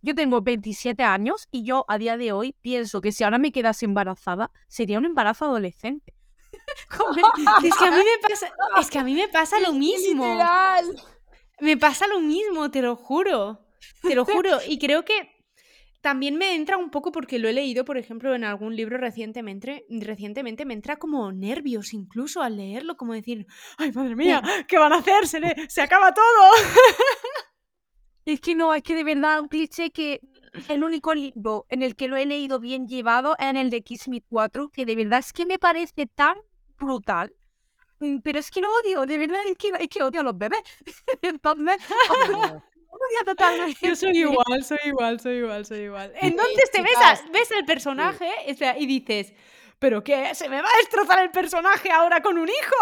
[0.02, 3.52] yo tengo 27 años y yo a día de hoy pienso que si ahora me
[3.52, 6.13] quedase embarazada, sería un embarazo adolescente.
[7.64, 10.24] Es que a mí me pasa, es que a mí me pasa lo mismo.
[10.26, 11.02] Literal.
[11.60, 13.60] Me pasa lo mismo, te lo juro.
[14.02, 14.58] Te lo juro.
[14.68, 15.30] Y creo que
[16.00, 19.86] también me entra un poco porque lo he leído, por ejemplo, en algún libro recientemente,
[19.88, 23.46] recientemente me entra como nervios incluso al leerlo, como decir,
[23.78, 25.26] ay, madre mía, ¿qué van a hacer?
[25.26, 26.24] Se, le- se acaba todo.
[28.26, 30.20] Es que no, es que de verdad un cliché que
[30.68, 33.82] el único libro en el que lo he leído bien llevado es en el de
[33.82, 36.34] Kiss Me 4, que de verdad es que me parece tan
[36.78, 37.34] brutal.
[38.00, 40.36] Mm, Pero es que lo odio, de verdad es que, es que odio a los
[40.36, 40.60] bebés.
[41.22, 41.76] Entonces,
[42.88, 43.88] odio totalmente.
[43.88, 46.12] Yo soy igual, soy igual, soy igual, soy igual.
[46.20, 48.30] Entonces te ves, a- ves el personaje
[48.78, 49.32] y dices,
[49.78, 50.34] ¿pero qué?
[50.34, 52.76] ¿Se me va a destrozar el personaje ahora con un hijo?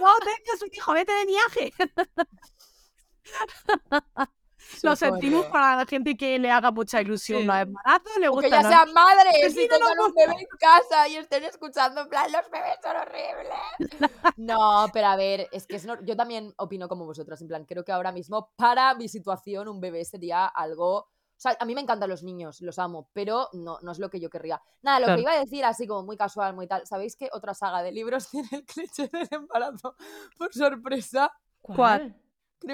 [0.00, 1.72] No tengas un hijo, vete de viaje.
[4.82, 7.46] Lo sentimos para la gente que le haga mucha ilusión Sí.
[7.46, 10.32] los embarazos, le O que ya sean madres sí, y no tengan nos un bebé
[10.40, 13.58] en casa y estén escuchando en plan, los bebés son horribles.
[14.36, 17.64] No, pero a ver, es que es no- yo también opino como vosotras, en plan,
[17.64, 20.96] creo que ahora mismo para mi situación un bebé sería algo...
[20.98, 24.08] O sea, a mí me encantan los niños, los amo, pero no, no es lo
[24.10, 24.62] que yo querría.
[24.82, 25.16] Nada, lo Claro.
[25.16, 27.90] que iba a decir así como muy casual, muy tal, ¿sabéis que otra saga de
[27.90, 29.96] libros tiene el cliché del embarazo
[30.38, 31.32] por sorpresa?
[31.60, 32.16] ¿Cuál?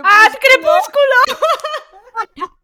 [0.05, 1.48] ¡Ah, Crepúsculo!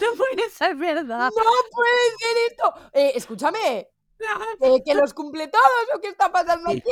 [0.00, 1.30] No puede ser verdad.
[1.36, 2.74] ¡No puede ser esto!
[2.92, 3.88] Eh, escúchame,
[4.60, 5.64] eh, ¿que los cumple todos
[5.94, 6.90] o qué está pasando aquí?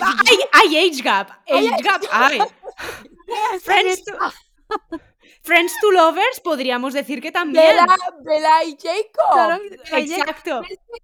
[0.00, 2.38] Hay, hay age gap, age gap hay.
[3.60, 4.12] Friends to,
[5.42, 7.64] Friends to Lovers podríamos decir que también.
[7.66, 7.86] Bella,
[8.22, 9.32] Bella y Jacob.
[9.32, 10.62] Claro, Exacto.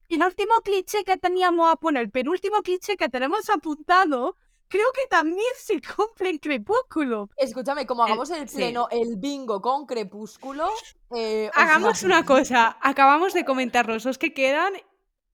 [0.08, 4.36] El último cliché que teníamos a poner, el penúltimo cliché que tenemos apuntado,
[4.70, 7.28] creo que también se cumple en Crepúsculo.
[7.36, 8.56] Escúchame, como hagamos el sí.
[8.56, 10.70] pleno, el bingo con Crepúsculo.
[11.14, 14.72] eh, os Hagamos una cosa, acabamos de comentar los dos que quedan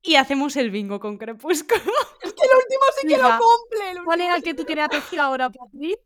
[0.03, 1.81] y hacemos el bingo con Crepúsculo.
[2.23, 3.91] Es que el último sí que Mira, lo cumple.
[3.93, 5.97] el ¿Cuál era el que tú querías decir ahora, Patricia?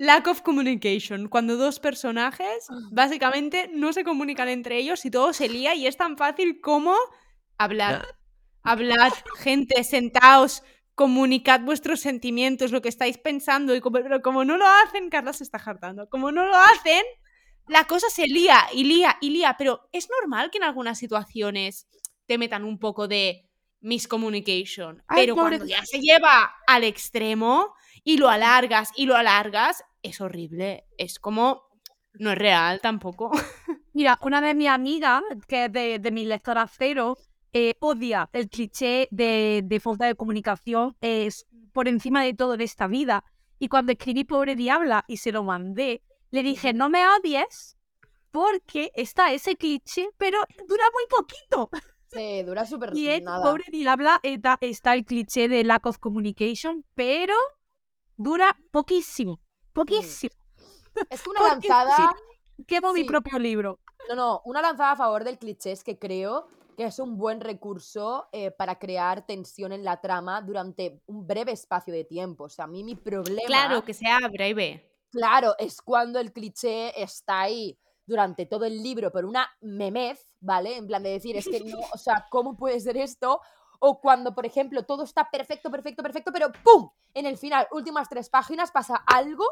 [0.00, 5.48] Lack of communication, cuando dos personajes básicamente no se comunican entre ellos y todo se
[5.48, 6.94] lía y es tan fácil como
[7.58, 8.06] hablar.
[8.62, 10.62] Hablad, gente, sentaos,
[10.98, 15.32] comunicad vuestros sentimientos, lo que estáis pensando, y como, pero como no lo hacen, Carla
[15.32, 17.02] se está hartando, como no lo hacen,
[17.68, 21.86] la cosa se lía y lía y lía, pero es normal que en algunas situaciones
[22.26, 23.48] te metan un poco de
[23.80, 29.14] miscommunication, Ay, pero pobre- cuando ya se lleva al extremo y lo alargas y lo
[29.16, 31.68] alargas, es horrible, es como...
[32.14, 33.30] No es real tampoco.
[33.92, 37.16] Mira, una de mis amigas, que es de, de mi lectora cero,
[37.52, 42.64] eh, odia el cliché de, de falta de comunicación es por encima de todo de
[42.64, 43.24] esta vida.
[43.58, 47.76] Y cuando escribí Pobre Diabla y se lo mandé, le dije, no me odies
[48.30, 51.70] porque está ese cliché, pero dura muy poquito.
[52.10, 53.42] Sí, dura súper Y en nada.
[53.42, 57.34] Pobre Diabla está, está el cliché de lack of communication, pero
[58.16, 59.40] dura poquísimo,
[59.72, 60.34] poquísimo.
[61.10, 62.14] Es que una lanzada.
[62.66, 63.78] Quemo mi propio libro.
[64.08, 67.40] No, no, una lanzada a favor del cliché es que creo que es un buen
[67.40, 72.44] recurso eh, para crear tensión en la trama durante un breve espacio de tiempo.
[72.44, 73.48] O sea, a mí mi problema.
[73.48, 74.88] Claro, que sea breve.
[75.10, 80.76] Claro, es cuando el cliché está ahí durante todo el libro por una memez, ¿vale?
[80.76, 83.40] En plan de decir, es que no, o sea, ¿cómo puede ser esto?
[83.80, 86.90] O cuando, por ejemplo, todo está perfecto, perfecto, perfecto, pero ¡pum!
[87.12, 89.44] En el final, últimas tres páginas, pasa algo,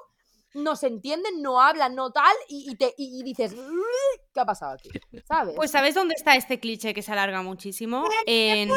[0.54, 4.40] no se entienden, no hablan, no tal, y, y te, y, y dices, "Uy, ¿qué
[4.40, 4.88] ha pasado aquí?
[5.28, 5.54] ¿Sabes?
[5.54, 8.04] Pues ¿sabes dónde está este cliché que se alarga muchísimo?
[8.26, 8.68] En...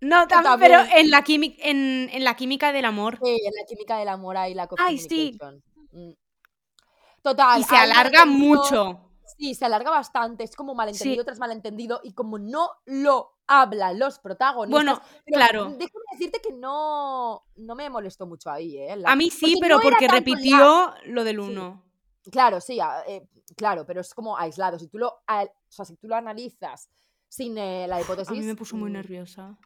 [0.00, 0.58] No, tam- también.
[0.58, 3.18] pero en la, quimi- en, en la química del amor.
[3.22, 5.38] Sí, en la química del amor hay la Ay, sí.
[5.92, 6.12] Mm.
[7.22, 7.60] Total.
[7.60, 9.08] Y se alarga mucho.
[9.38, 11.24] Sí, se alarga bastante, es como malentendido Sí.
[11.26, 14.70] tras malentendido y como no lo hablan los protagonistas.
[14.84, 15.64] Bueno, pero claro.
[15.64, 18.96] Déjame decirte que no, no me molestó mucho ahí, ¿eh?
[18.96, 21.42] La- A mí sí, porque pero no porque la- repitió lo del Sí.
[21.50, 21.82] uno.
[22.30, 22.78] Claro, sí,
[23.08, 23.26] eh,
[23.56, 24.78] claro, pero es como aislado.
[24.78, 26.88] Si tú lo, a- o sea, si tú lo analizas
[27.28, 28.28] sin eh, la hipótesis.
[28.30, 29.56] A mí me puso muy mm, nerviosa.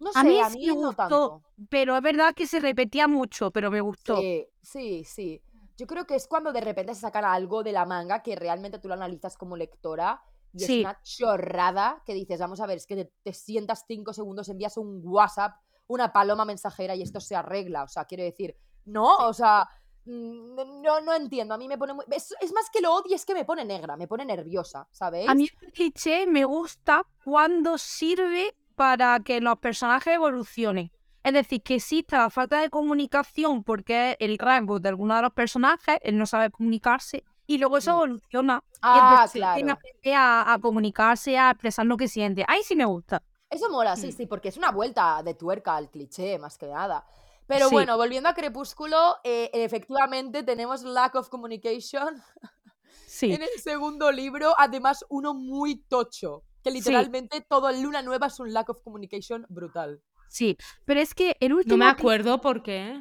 [0.00, 1.42] No sé, A mí a sí mí me no tanto.
[1.70, 4.16] pero es verdad que se repetía mucho, pero me gustó.
[4.16, 5.40] Sí, sí, sí.
[5.78, 8.78] Yo creo que es cuando de repente se sacan algo de la manga que realmente
[8.78, 10.22] tú lo analizas como lectora
[10.56, 10.78] y Sí.
[10.78, 14.48] es una chorrada que dices, vamos a ver, es que te, te sientas cinco segundos,
[14.48, 17.84] envías un WhatsApp, una paloma mensajera y esto se arregla.
[17.84, 19.68] O sea, quiero decir, no, o sea,
[20.04, 21.54] mm, no, no entiendo.
[21.54, 22.04] A mí me pone muy...
[22.10, 25.28] Es, es más que lo odie, es que me pone negra, me pone nerviosa, ¿sabéis?
[25.28, 30.90] A mí el cliché me gusta cuando sirve para que los personajes evolucionen.
[31.22, 35.32] Es decir, que exista la falta de comunicación porque el rango de alguno de los
[35.32, 37.94] personajes, él no sabe comunicarse, y luego eso Mm.
[37.94, 38.62] evoluciona.
[38.72, 39.72] el Ah, claro.
[39.72, 42.44] aprende a, a comunicarse, a expresar lo que siente.
[42.46, 43.22] Ahí sí me gusta.
[43.50, 44.12] Eso mola, sí, Mm.
[44.12, 47.04] sí, porque es una vuelta de tuerca al cliché, más que nada.
[47.46, 47.74] Pero Sí.
[47.74, 52.20] bueno, volviendo a Crepúsculo, eh, efectivamente tenemos lack of communication
[53.06, 53.32] Sí.
[53.32, 58.38] en el segundo libro, además uno muy tocho, que literalmente todo en Luna Nueva es
[58.40, 60.02] un lack of communication brutal.
[60.28, 63.00] Sí, pero es que el No último me cli- acuerdo por qué.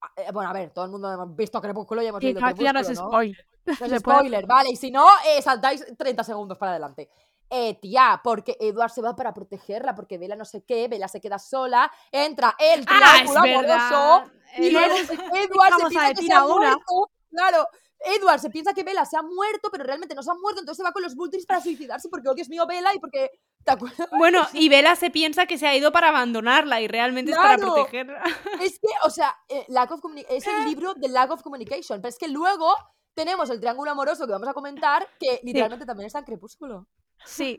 [0.00, 2.44] Ah, eh, bueno, a ver, todo el mundo hemos visto Crepúsculo y hemos Y leído
[2.46, 3.16] aquí ya no es Crepúsculo, ¿no?
[3.18, 3.46] spoiler.
[3.80, 4.70] No es spoiler, vale.
[4.70, 7.08] Y si no, eh, saltáis 30 segundos para adelante.
[7.50, 11.18] Eh, tía, porque Edward se va para protegerla, porque Bella no sé qué, Bella se
[11.20, 14.32] queda sola, entra el Ah, es triángulo amoroso, verdad.
[14.58, 14.94] y Eh, luego
[15.34, 17.10] Edward se piensa que se ha muerto.
[17.30, 17.66] Claro,
[18.00, 20.76] Edward se piensa que Bella se ha muerto, pero realmente no se ha muerto, entonces
[20.76, 23.30] se va con los Vultures para suicidarse porque, oh Dios mío, Bella, y porque...
[23.64, 24.08] ¿Te acuerdas?
[24.18, 27.56] Bueno, y Bella se piensa que se ha ido para abandonarla y realmente es para
[27.56, 28.22] protegerla.
[28.62, 32.10] Es que, o sea, eh, lack of es el libro de Lack of Communication, pero
[32.10, 32.74] es que luego
[33.18, 36.86] tenemos el triángulo amoroso que vamos a comentar, que literalmente también está en Crepúsculo.
[37.24, 37.56] Sí.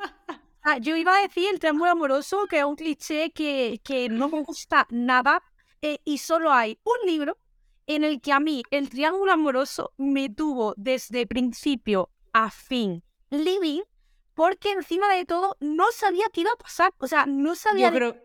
[0.62, 4.30] Ah, yo iba a decir el triángulo amoroso, que es un cliché que, que no
[4.30, 5.44] me gusta nada.
[5.82, 7.38] eh, y solo hay un libro
[7.88, 13.82] en el que a mí el triángulo amoroso me tuvo desde principio a fin living,
[14.34, 16.94] porque encima de todo no sabía qué iba a pasar.
[17.00, 18.16] O sea, no sabía Yo de- creo,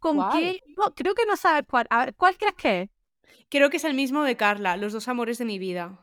[0.00, 0.60] con qué.
[0.78, 1.86] No, creo que no sabes cuál.
[1.90, 2.90] A ver, ¿cuál crees que es?
[3.50, 5.98] creo que es el mismo de Carla, los dos amores de mi vida.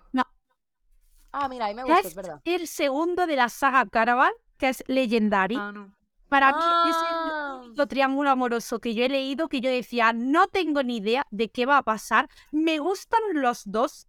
[1.39, 2.41] Ah, mira, ahí me gusta, Es es verdad.
[2.45, 5.55] el segundo de la saga Caravan, que es Legendary.
[5.59, 5.93] Ah, no.
[6.29, 6.59] Para mí
[6.89, 7.61] es el Ah.
[7.63, 11.49] único triángulo amoroso que yo he leído que yo decía, no tengo ni idea de
[11.49, 12.27] qué va a pasar.
[12.51, 14.07] Me gustan los dos.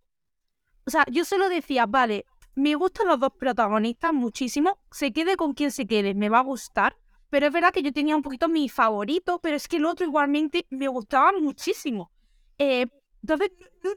[0.86, 2.24] O sea, yo solo decía, vale,
[2.54, 4.78] me gustan los dos protagonistas muchísimo.
[4.90, 6.96] Se quede con quien se quede, me va a gustar.
[7.30, 10.06] Pero es verdad que yo tenía un poquito mi favorito, pero es que el otro
[10.06, 12.10] igualmente me gustaba muchísimo.
[12.56, 12.86] Eh,
[13.22, 13.50] entonces,
[13.84, 13.90] no-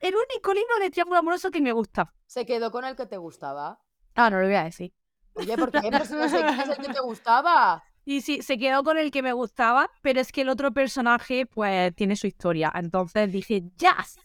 [0.00, 2.12] el único libro de triángulo amoroso que me gusta.
[2.26, 3.80] Se quedó con el que te gustaba.
[4.14, 4.92] Ah, no lo voy a decir.
[5.34, 5.80] Oye, ¿por qué?
[5.90, 7.82] Pues no sé quién es el que te gustaba.
[8.04, 11.46] Y sí, se quedó con el que me gustaba, pero es que el otro personaje,
[11.46, 12.72] pues, tiene su historia.
[12.74, 14.18] Entonces dije, ¡Yes!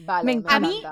[0.00, 0.56] Vale, Me me, encanta.
[0.56, 0.82] A mí-.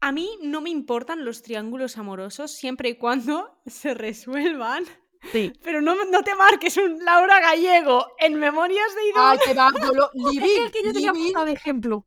[0.00, 4.84] A mí no me importan los triángulos amorosos siempre y cuando se resuelvan.
[5.32, 5.52] Sí.
[5.64, 9.22] Pero no, no te marques un Laura Gallego en Memorias de Idol.
[9.24, 11.12] Ay, que va, yo lo- Es el que yo tenía
[11.44, 12.06] de ejemplo.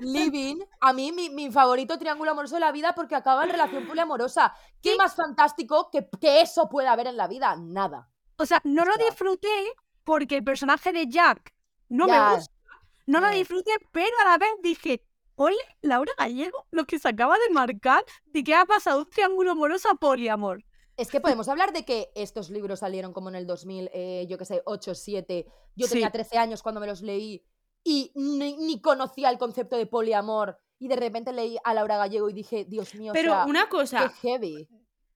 [0.00, 3.86] Living, a mí mi, mi favorito triángulo amoroso de la vida porque acaba en relación
[3.86, 4.54] poliamorosa.
[4.82, 4.96] ¿Qué Sí.
[4.98, 7.56] más fantástico que, que eso puede haber en la vida?
[7.56, 8.08] Nada.
[8.36, 9.48] O sea, no lo disfruté
[10.04, 11.52] porque el personaje de Jack
[11.88, 12.54] no me gusta.
[13.06, 15.02] No lo disfruté, pero a la vez dije,
[15.34, 19.52] ole, Laura Gallego, lo que se acaba de marcar de que ha pasado un triángulo
[19.52, 20.62] amoroso a poliamor.
[20.96, 24.36] Es que podemos hablar de que estos libros salieron como en el 2000, eh, yo
[24.36, 25.46] qué sé, 8, 7.
[25.76, 25.92] Yo Sí.
[25.94, 27.44] tenía 13 años cuando me los leí
[27.88, 30.58] y ni, ni conocía el concepto de poliamor.
[30.78, 33.62] Y de repente leí a Laura Gallego y dije, Dios mío, Pero o sea, una
[33.64, 34.68] qué cosa, heavy.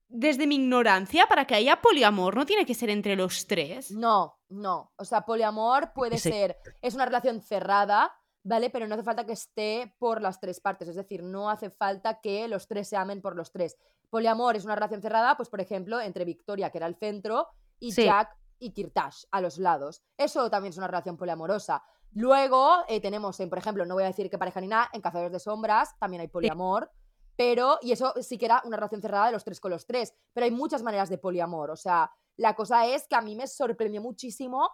[0.09, 3.91] desde mi ignorancia, para que haya poliamor, no tiene que ser entre los tres.
[3.91, 4.93] No, no.
[4.97, 6.31] O sea, poliamor puede Sí.
[6.31, 8.13] ser, es una relación cerrada,
[8.43, 8.71] ¿vale?
[8.71, 10.89] Pero no hace falta que esté por las tres partes.
[10.89, 13.77] Es decir, no hace falta que los tres se amen por los tres.
[14.11, 17.49] Poliamor es una relación cerrada, pues por ejemplo, entre Victoria, que era el centro,
[17.79, 18.05] y Sí.
[18.05, 20.03] Jack y Kirtash, a los lados.
[20.17, 21.83] Eso también es una relación poliamorosa.
[22.15, 25.01] Luego eh, tenemos, en, por ejemplo, no voy a decir que pareja ni nada, en
[25.01, 26.91] Cazadores de Sombras también hay poliamor.
[27.37, 30.15] Pero, y eso sí que era una relación cerrada de los tres con los tres.
[30.33, 31.71] Pero hay muchas maneras de poliamor.
[31.71, 34.71] O sea, la cosa es que a mí me sorprendió muchísimo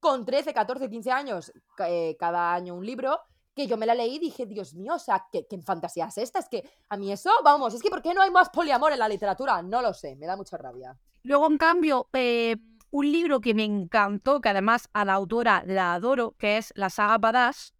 [0.00, 1.52] con 13, 14, 15 años,
[1.86, 3.18] eh, cada año un libro,
[3.54, 6.18] que yo me la leí y dije, Dios mío, o sea, ¿qué, qué fantasía es
[6.18, 6.38] esta?
[6.38, 9.00] Es que a mí eso, vamos, es que ¿por qué no hay más poliamor en
[9.00, 9.60] la literatura?
[9.62, 10.96] No lo sé, me da mucha rabia.
[11.24, 12.56] Luego, en cambio, eh,
[12.90, 16.90] un libro que me encantó, que además a la autora la adoro, que es la
[16.90, 17.74] saga Badass.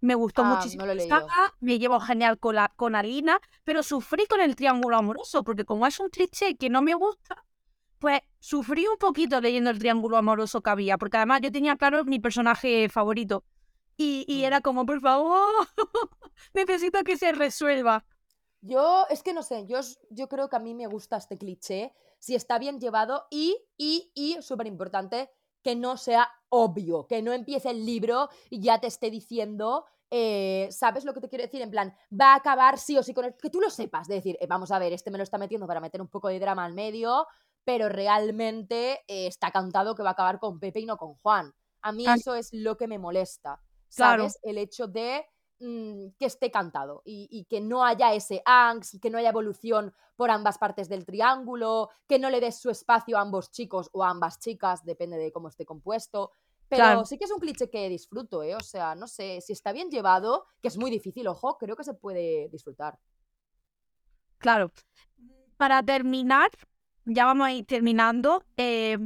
[0.00, 3.82] Me gustó Ah, muchísimo no la saga, me llevo genial con, la, con Alina, pero
[3.82, 7.44] sufrí con el triángulo amoroso, porque como es un cliché que no me gusta,
[7.98, 12.04] pues sufrí un poquito leyendo el triángulo amoroso que había, porque además yo tenía claro
[12.04, 13.44] mi personaje favorito.
[13.96, 14.44] Y, y Mm.
[14.44, 15.66] era como, por favor,
[16.54, 18.04] necesito que se resuelva.
[18.66, 21.92] Yo, es que no sé, yo, yo creo que a mí me gusta este cliché,
[22.18, 25.30] si está bien llevado y, y, y, súper importante,
[25.62, 30.68] que no sea obvio, que no empiece el libro y ya te esté diciendo, eh,
[30.70, 31.62] ¿sabes lo que te quiero decir?
[31.62, 33.34] En plan, va a acabar sí o sí con el...
[33.36, 35.66] Que tú lo sepas, de decir, eh, vamos a ver, este me lo está metiendo
[35.66, 37.26] para meter un poco de drama al medio,
[37.64, 41.52] pero realmente eh, está cantado que va a acabar con Pepe y no con Juan.
[41.82, 43.60] A mí eso es lo que me molesta,
[43.94, 44.22] Claro.
[44.22, 44.38] ¿sabes?
[44.42, 45.24] El hecho de
[45.60, 49.92] mm, que esté cantado y, y que no haya ese angst, que no haya evolución
[50.16, 54.04] por ambas partes del triángulo, que no le des su espacio a ambos chicos o
[54.04, 56.32] a ambas chicas, depende de cómo esté compuesto.
[56.68, 57.04] Pero Claro.
[57.04, 58.56] sí que es un cliché que disfruto, ¿eh?
[58.56, 61.84] O sea, no sé, si está bien llevado, que es muy difícil, ojo, creo que
[61.84, 62.98] se puede disfrutar.
[64.38, 64.72] Claro.
[65.56, 66.50] Para terminar,
[67.04, 68.42] ya vamos a ir terminando.
[68.56, 68.96] eh,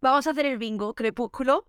[0.00, 1.66] vamos a hacer el bingo, crepúsculo.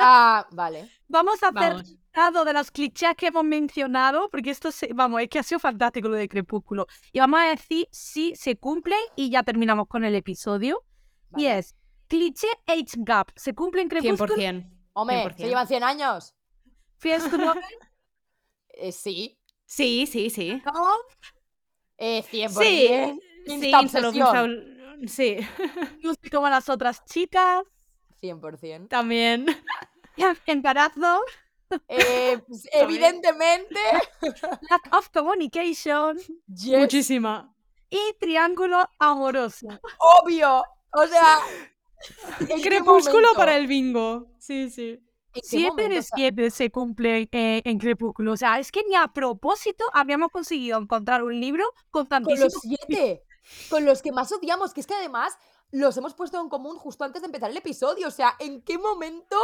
[0.00, 0.90] Ah, vale.
[1.08, 1.96] Vamos a hacer Vamos.
[2.14, 5.58] Lado de los clichés que hemos mencionado, porque esto, se, vamos, es que ha sido
[5.58, 6.86] fantástico lo de Crepúsculo.
[7.12, 10.84] Y vamos a decir si se cumple y ya terminamos con el episodio.
[11.36, 11.58] Y vale.
[11.58, 11.74] es,
[12.08, 14.34] cliché Age Gap, ¿se cumple en Crepúsculo?
[14.34, 14.70] 100%.
[14.94, 15.36] Hombre, 100%.
[15.36, 16.34] se llevan 100 años.
[16.98, 17.62] Fierce Lover,
[18.74, 20.62] Eh, sí, Sí, sí, sí.
[20.64, 20.72] ¿no?
[21.98, 22.48] eh, 100%.
[22.50, 23.70] Sí, sí,
[25.06, 25.36] Sí,
[26.02, 27.64] No sé como las otras chicas.
[28.22, 28.88] 100%.
[28.88, 29.46] también.
[30.46, 31.22] Embarazo,
[31.88, 33.80] Eh, pues, evidentemente,
[34.70, 37.54] lack of communication yes, muchísima.
[37.90, 39.68] Y triángulo amoroso.
[39.98, 40.64] obvio.
[40.94, 41.38] O sea,
[42.40, 44.28] ¿en qué Crepúsculo para el bingo.
[44.38, 45.00] Sí, sí.
[45.34, 45.94] ¿En qué Siete momento?
[45.94, 48.32] de O sea, siete se cumple eh, en Crepúsculo.
[48.32, 52.52] O sea, es que ni a propósito habíamos conseguido encontrar un libro con con tantísimos...
[52.52, 53.24] los siete,
[53.70, 55.36] con los que más odiamos, que es que además
[55.72, 58.06] los hemos puesto en común justo antes de empezar el episodio.
[58.06, 59.36] O sea, ¿en qué momento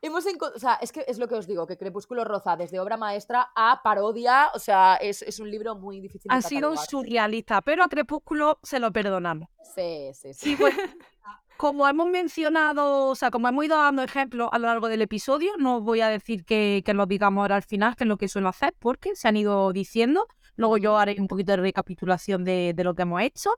[0.00, 0.56] hemos encontrado?
[0.56, 3.52] O sea, es que es lo que os digo, que Crepúsculo roza desde obra maestra
[3.54, 4.50] a parodia.
[4.54, 7.88] O sea, es, es un libro muy difícil de Ha sido un surrealista, pero a
[7.88, 9.48] Crepúsculo se lo perdonamos.
[9.74, 10.50] Sí, sí, sí.
[10.50, 10.74] Sí, pues,
[11.58, 15.52] como hemos mencionado, o sea, como hemos ido dando ejemplos a lo largo del episodio,
[15.58, 18.28] no voy a decir que, que lo digamos ahora al final, que es lo que
[18.28, 20.26] suelo hacer, porque se han ido diciendo.
[20.56, 23.50] Luego yo haré un poquito de recapitulación de, de lo que hemos hecho.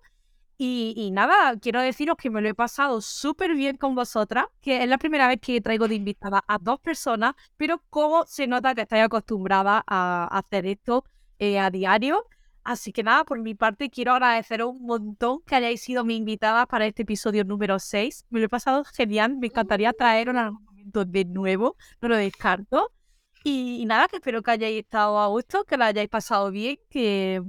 [0.58, 4.82] Y, y nada, quiero deciros que me lo he pasado súper bien con vosotras, que
[4.82, 8.74] es la primera vez que traigo de invitada a dos personas, pero como se nota
[8.74, 11.04] que estáis acostumbrada a hacer esto
[11.38, 12.24] eh, a diario.
[12.64, 16.66] Así que nada, por mi parte quiero agradeceros un montón que hayáis sido mi invitada
[16.66, 18.24] para este episodio número 6.
[18.30, 22.16] Me lo he pasado genial, me encantaría traeros en algún momento de nuevo, no lo
[22.16, 22.92] descarto.
[23.44, 26.78] Y, y nada, que espero que hayáis estado a gusto, que lo hayáis pasado bien,
[26.90, 27.42] que,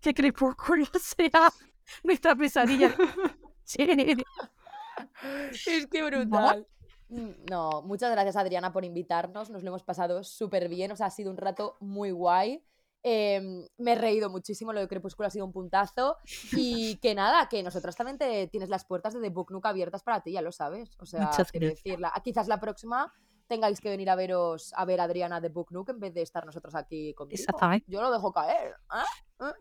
[0.00, 1.52] que Crepúsculo sea
[2.04, 2.94] nuestra pesadilla.
[3.68, 3.86] Sí.
[5.66, 6.66] Es que brutal.
[7.10, 11.06] Mm, No, muchas gracias Adriana por invitarnos, nos lo hemos pasado súper bien, o sea,
[11.06, 12.64] ha sido un rato muy guay.
[13.02, 16.16] Em, me he reído muchísimo, lo de Crepúsculo ha sido un puntazo.
[16.52, 20.02] Y que nada, que nosotras también te tienes las puertas de The Book Nook abiertas
[20.02, 20.90] para ti, ya lo sabes.
[20.98, 22.12] O sea, decirla.
[22.24, 23.12] Quizás la próxima
[23.46, 26.22] tengáis que venir a veros, a ver a Adriana de Book Nook en vez de
[26.22, 27.44] estar nosotros aquí contigo.
[27.86, 28.74] Yo lo dejo caer.
[28.88, 29.04] ¿ah?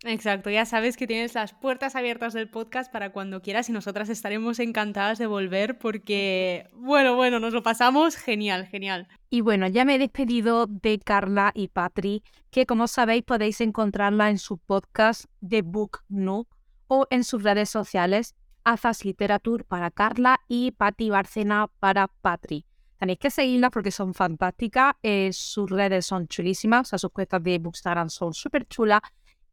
[0.03, 4.09] Exacto, ya sabes que tienes las puertas abiertas del podcast para cuando quieras y nosotras
[4.09, 9.07] estaremos encantadas de volver porque, bueno, bueno, nos lo pasamos genial, genial.
[9.29, 14.31] Y bueno, ya me he despedido de Carla y Patri, que como sabéis podéis encontrarla
[14.31, 16.47] en su podcast The Book Nook
[16.87, 22.65] o en sus redes sociales Azas Literature para Carla y Patti Barcena para Patri.
[22.97, 27.43] Tenéis que seguirlas porque son fantásticas, eh, sus redes son chulísimas, o sea, sus cuentas
[27.43, 29.01] de Bookstagram son súper chulas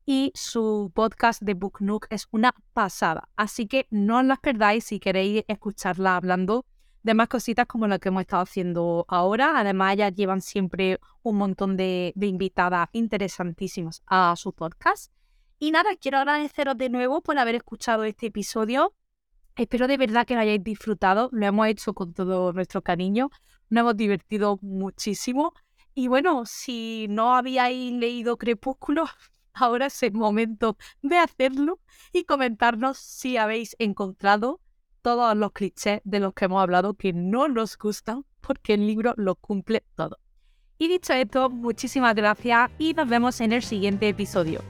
[0.06, 3.28] y su podcast de Book Nook es una pasada.
[3.36, 6.66] Así que no os las perdáis si queréis escucharla hablando
[7.02, 9.58] de más cositas como lo que hemos estado haciendo ahora.
[9.58, 15.12] Además, ellas llevan siempre un montón de, de invitadas interesantísimas a su podcast.
[15.58, 18.94] Y nada, quiero agradeceros de nuevo por haber escuchado este episodio.
[19.56, 21.28] Espero de verdad que lo hayáis disfrutado.
[21.32, 23.30] Lo hemos hecho con todo nuestro cariño.
[23.70, 25.54] Nos hemos divertido muchísimo.
[25.94, 29.04] Y bueno, si no habíais leído Crepúsculo,
[29.54, 31.80] ahora es el momento de hacerlo
[32.12, 34.60] y comentarnos si habéis encontrado
[35.02, 39.14] todos los clichés de los que hemos hablado que no nos gustan porque el libro
[39.16, 40.18] lo cumple todo.
[40.78, 44.60] Y dicho esto, muchísimas gracias y nos vemos en el siguiente episodio.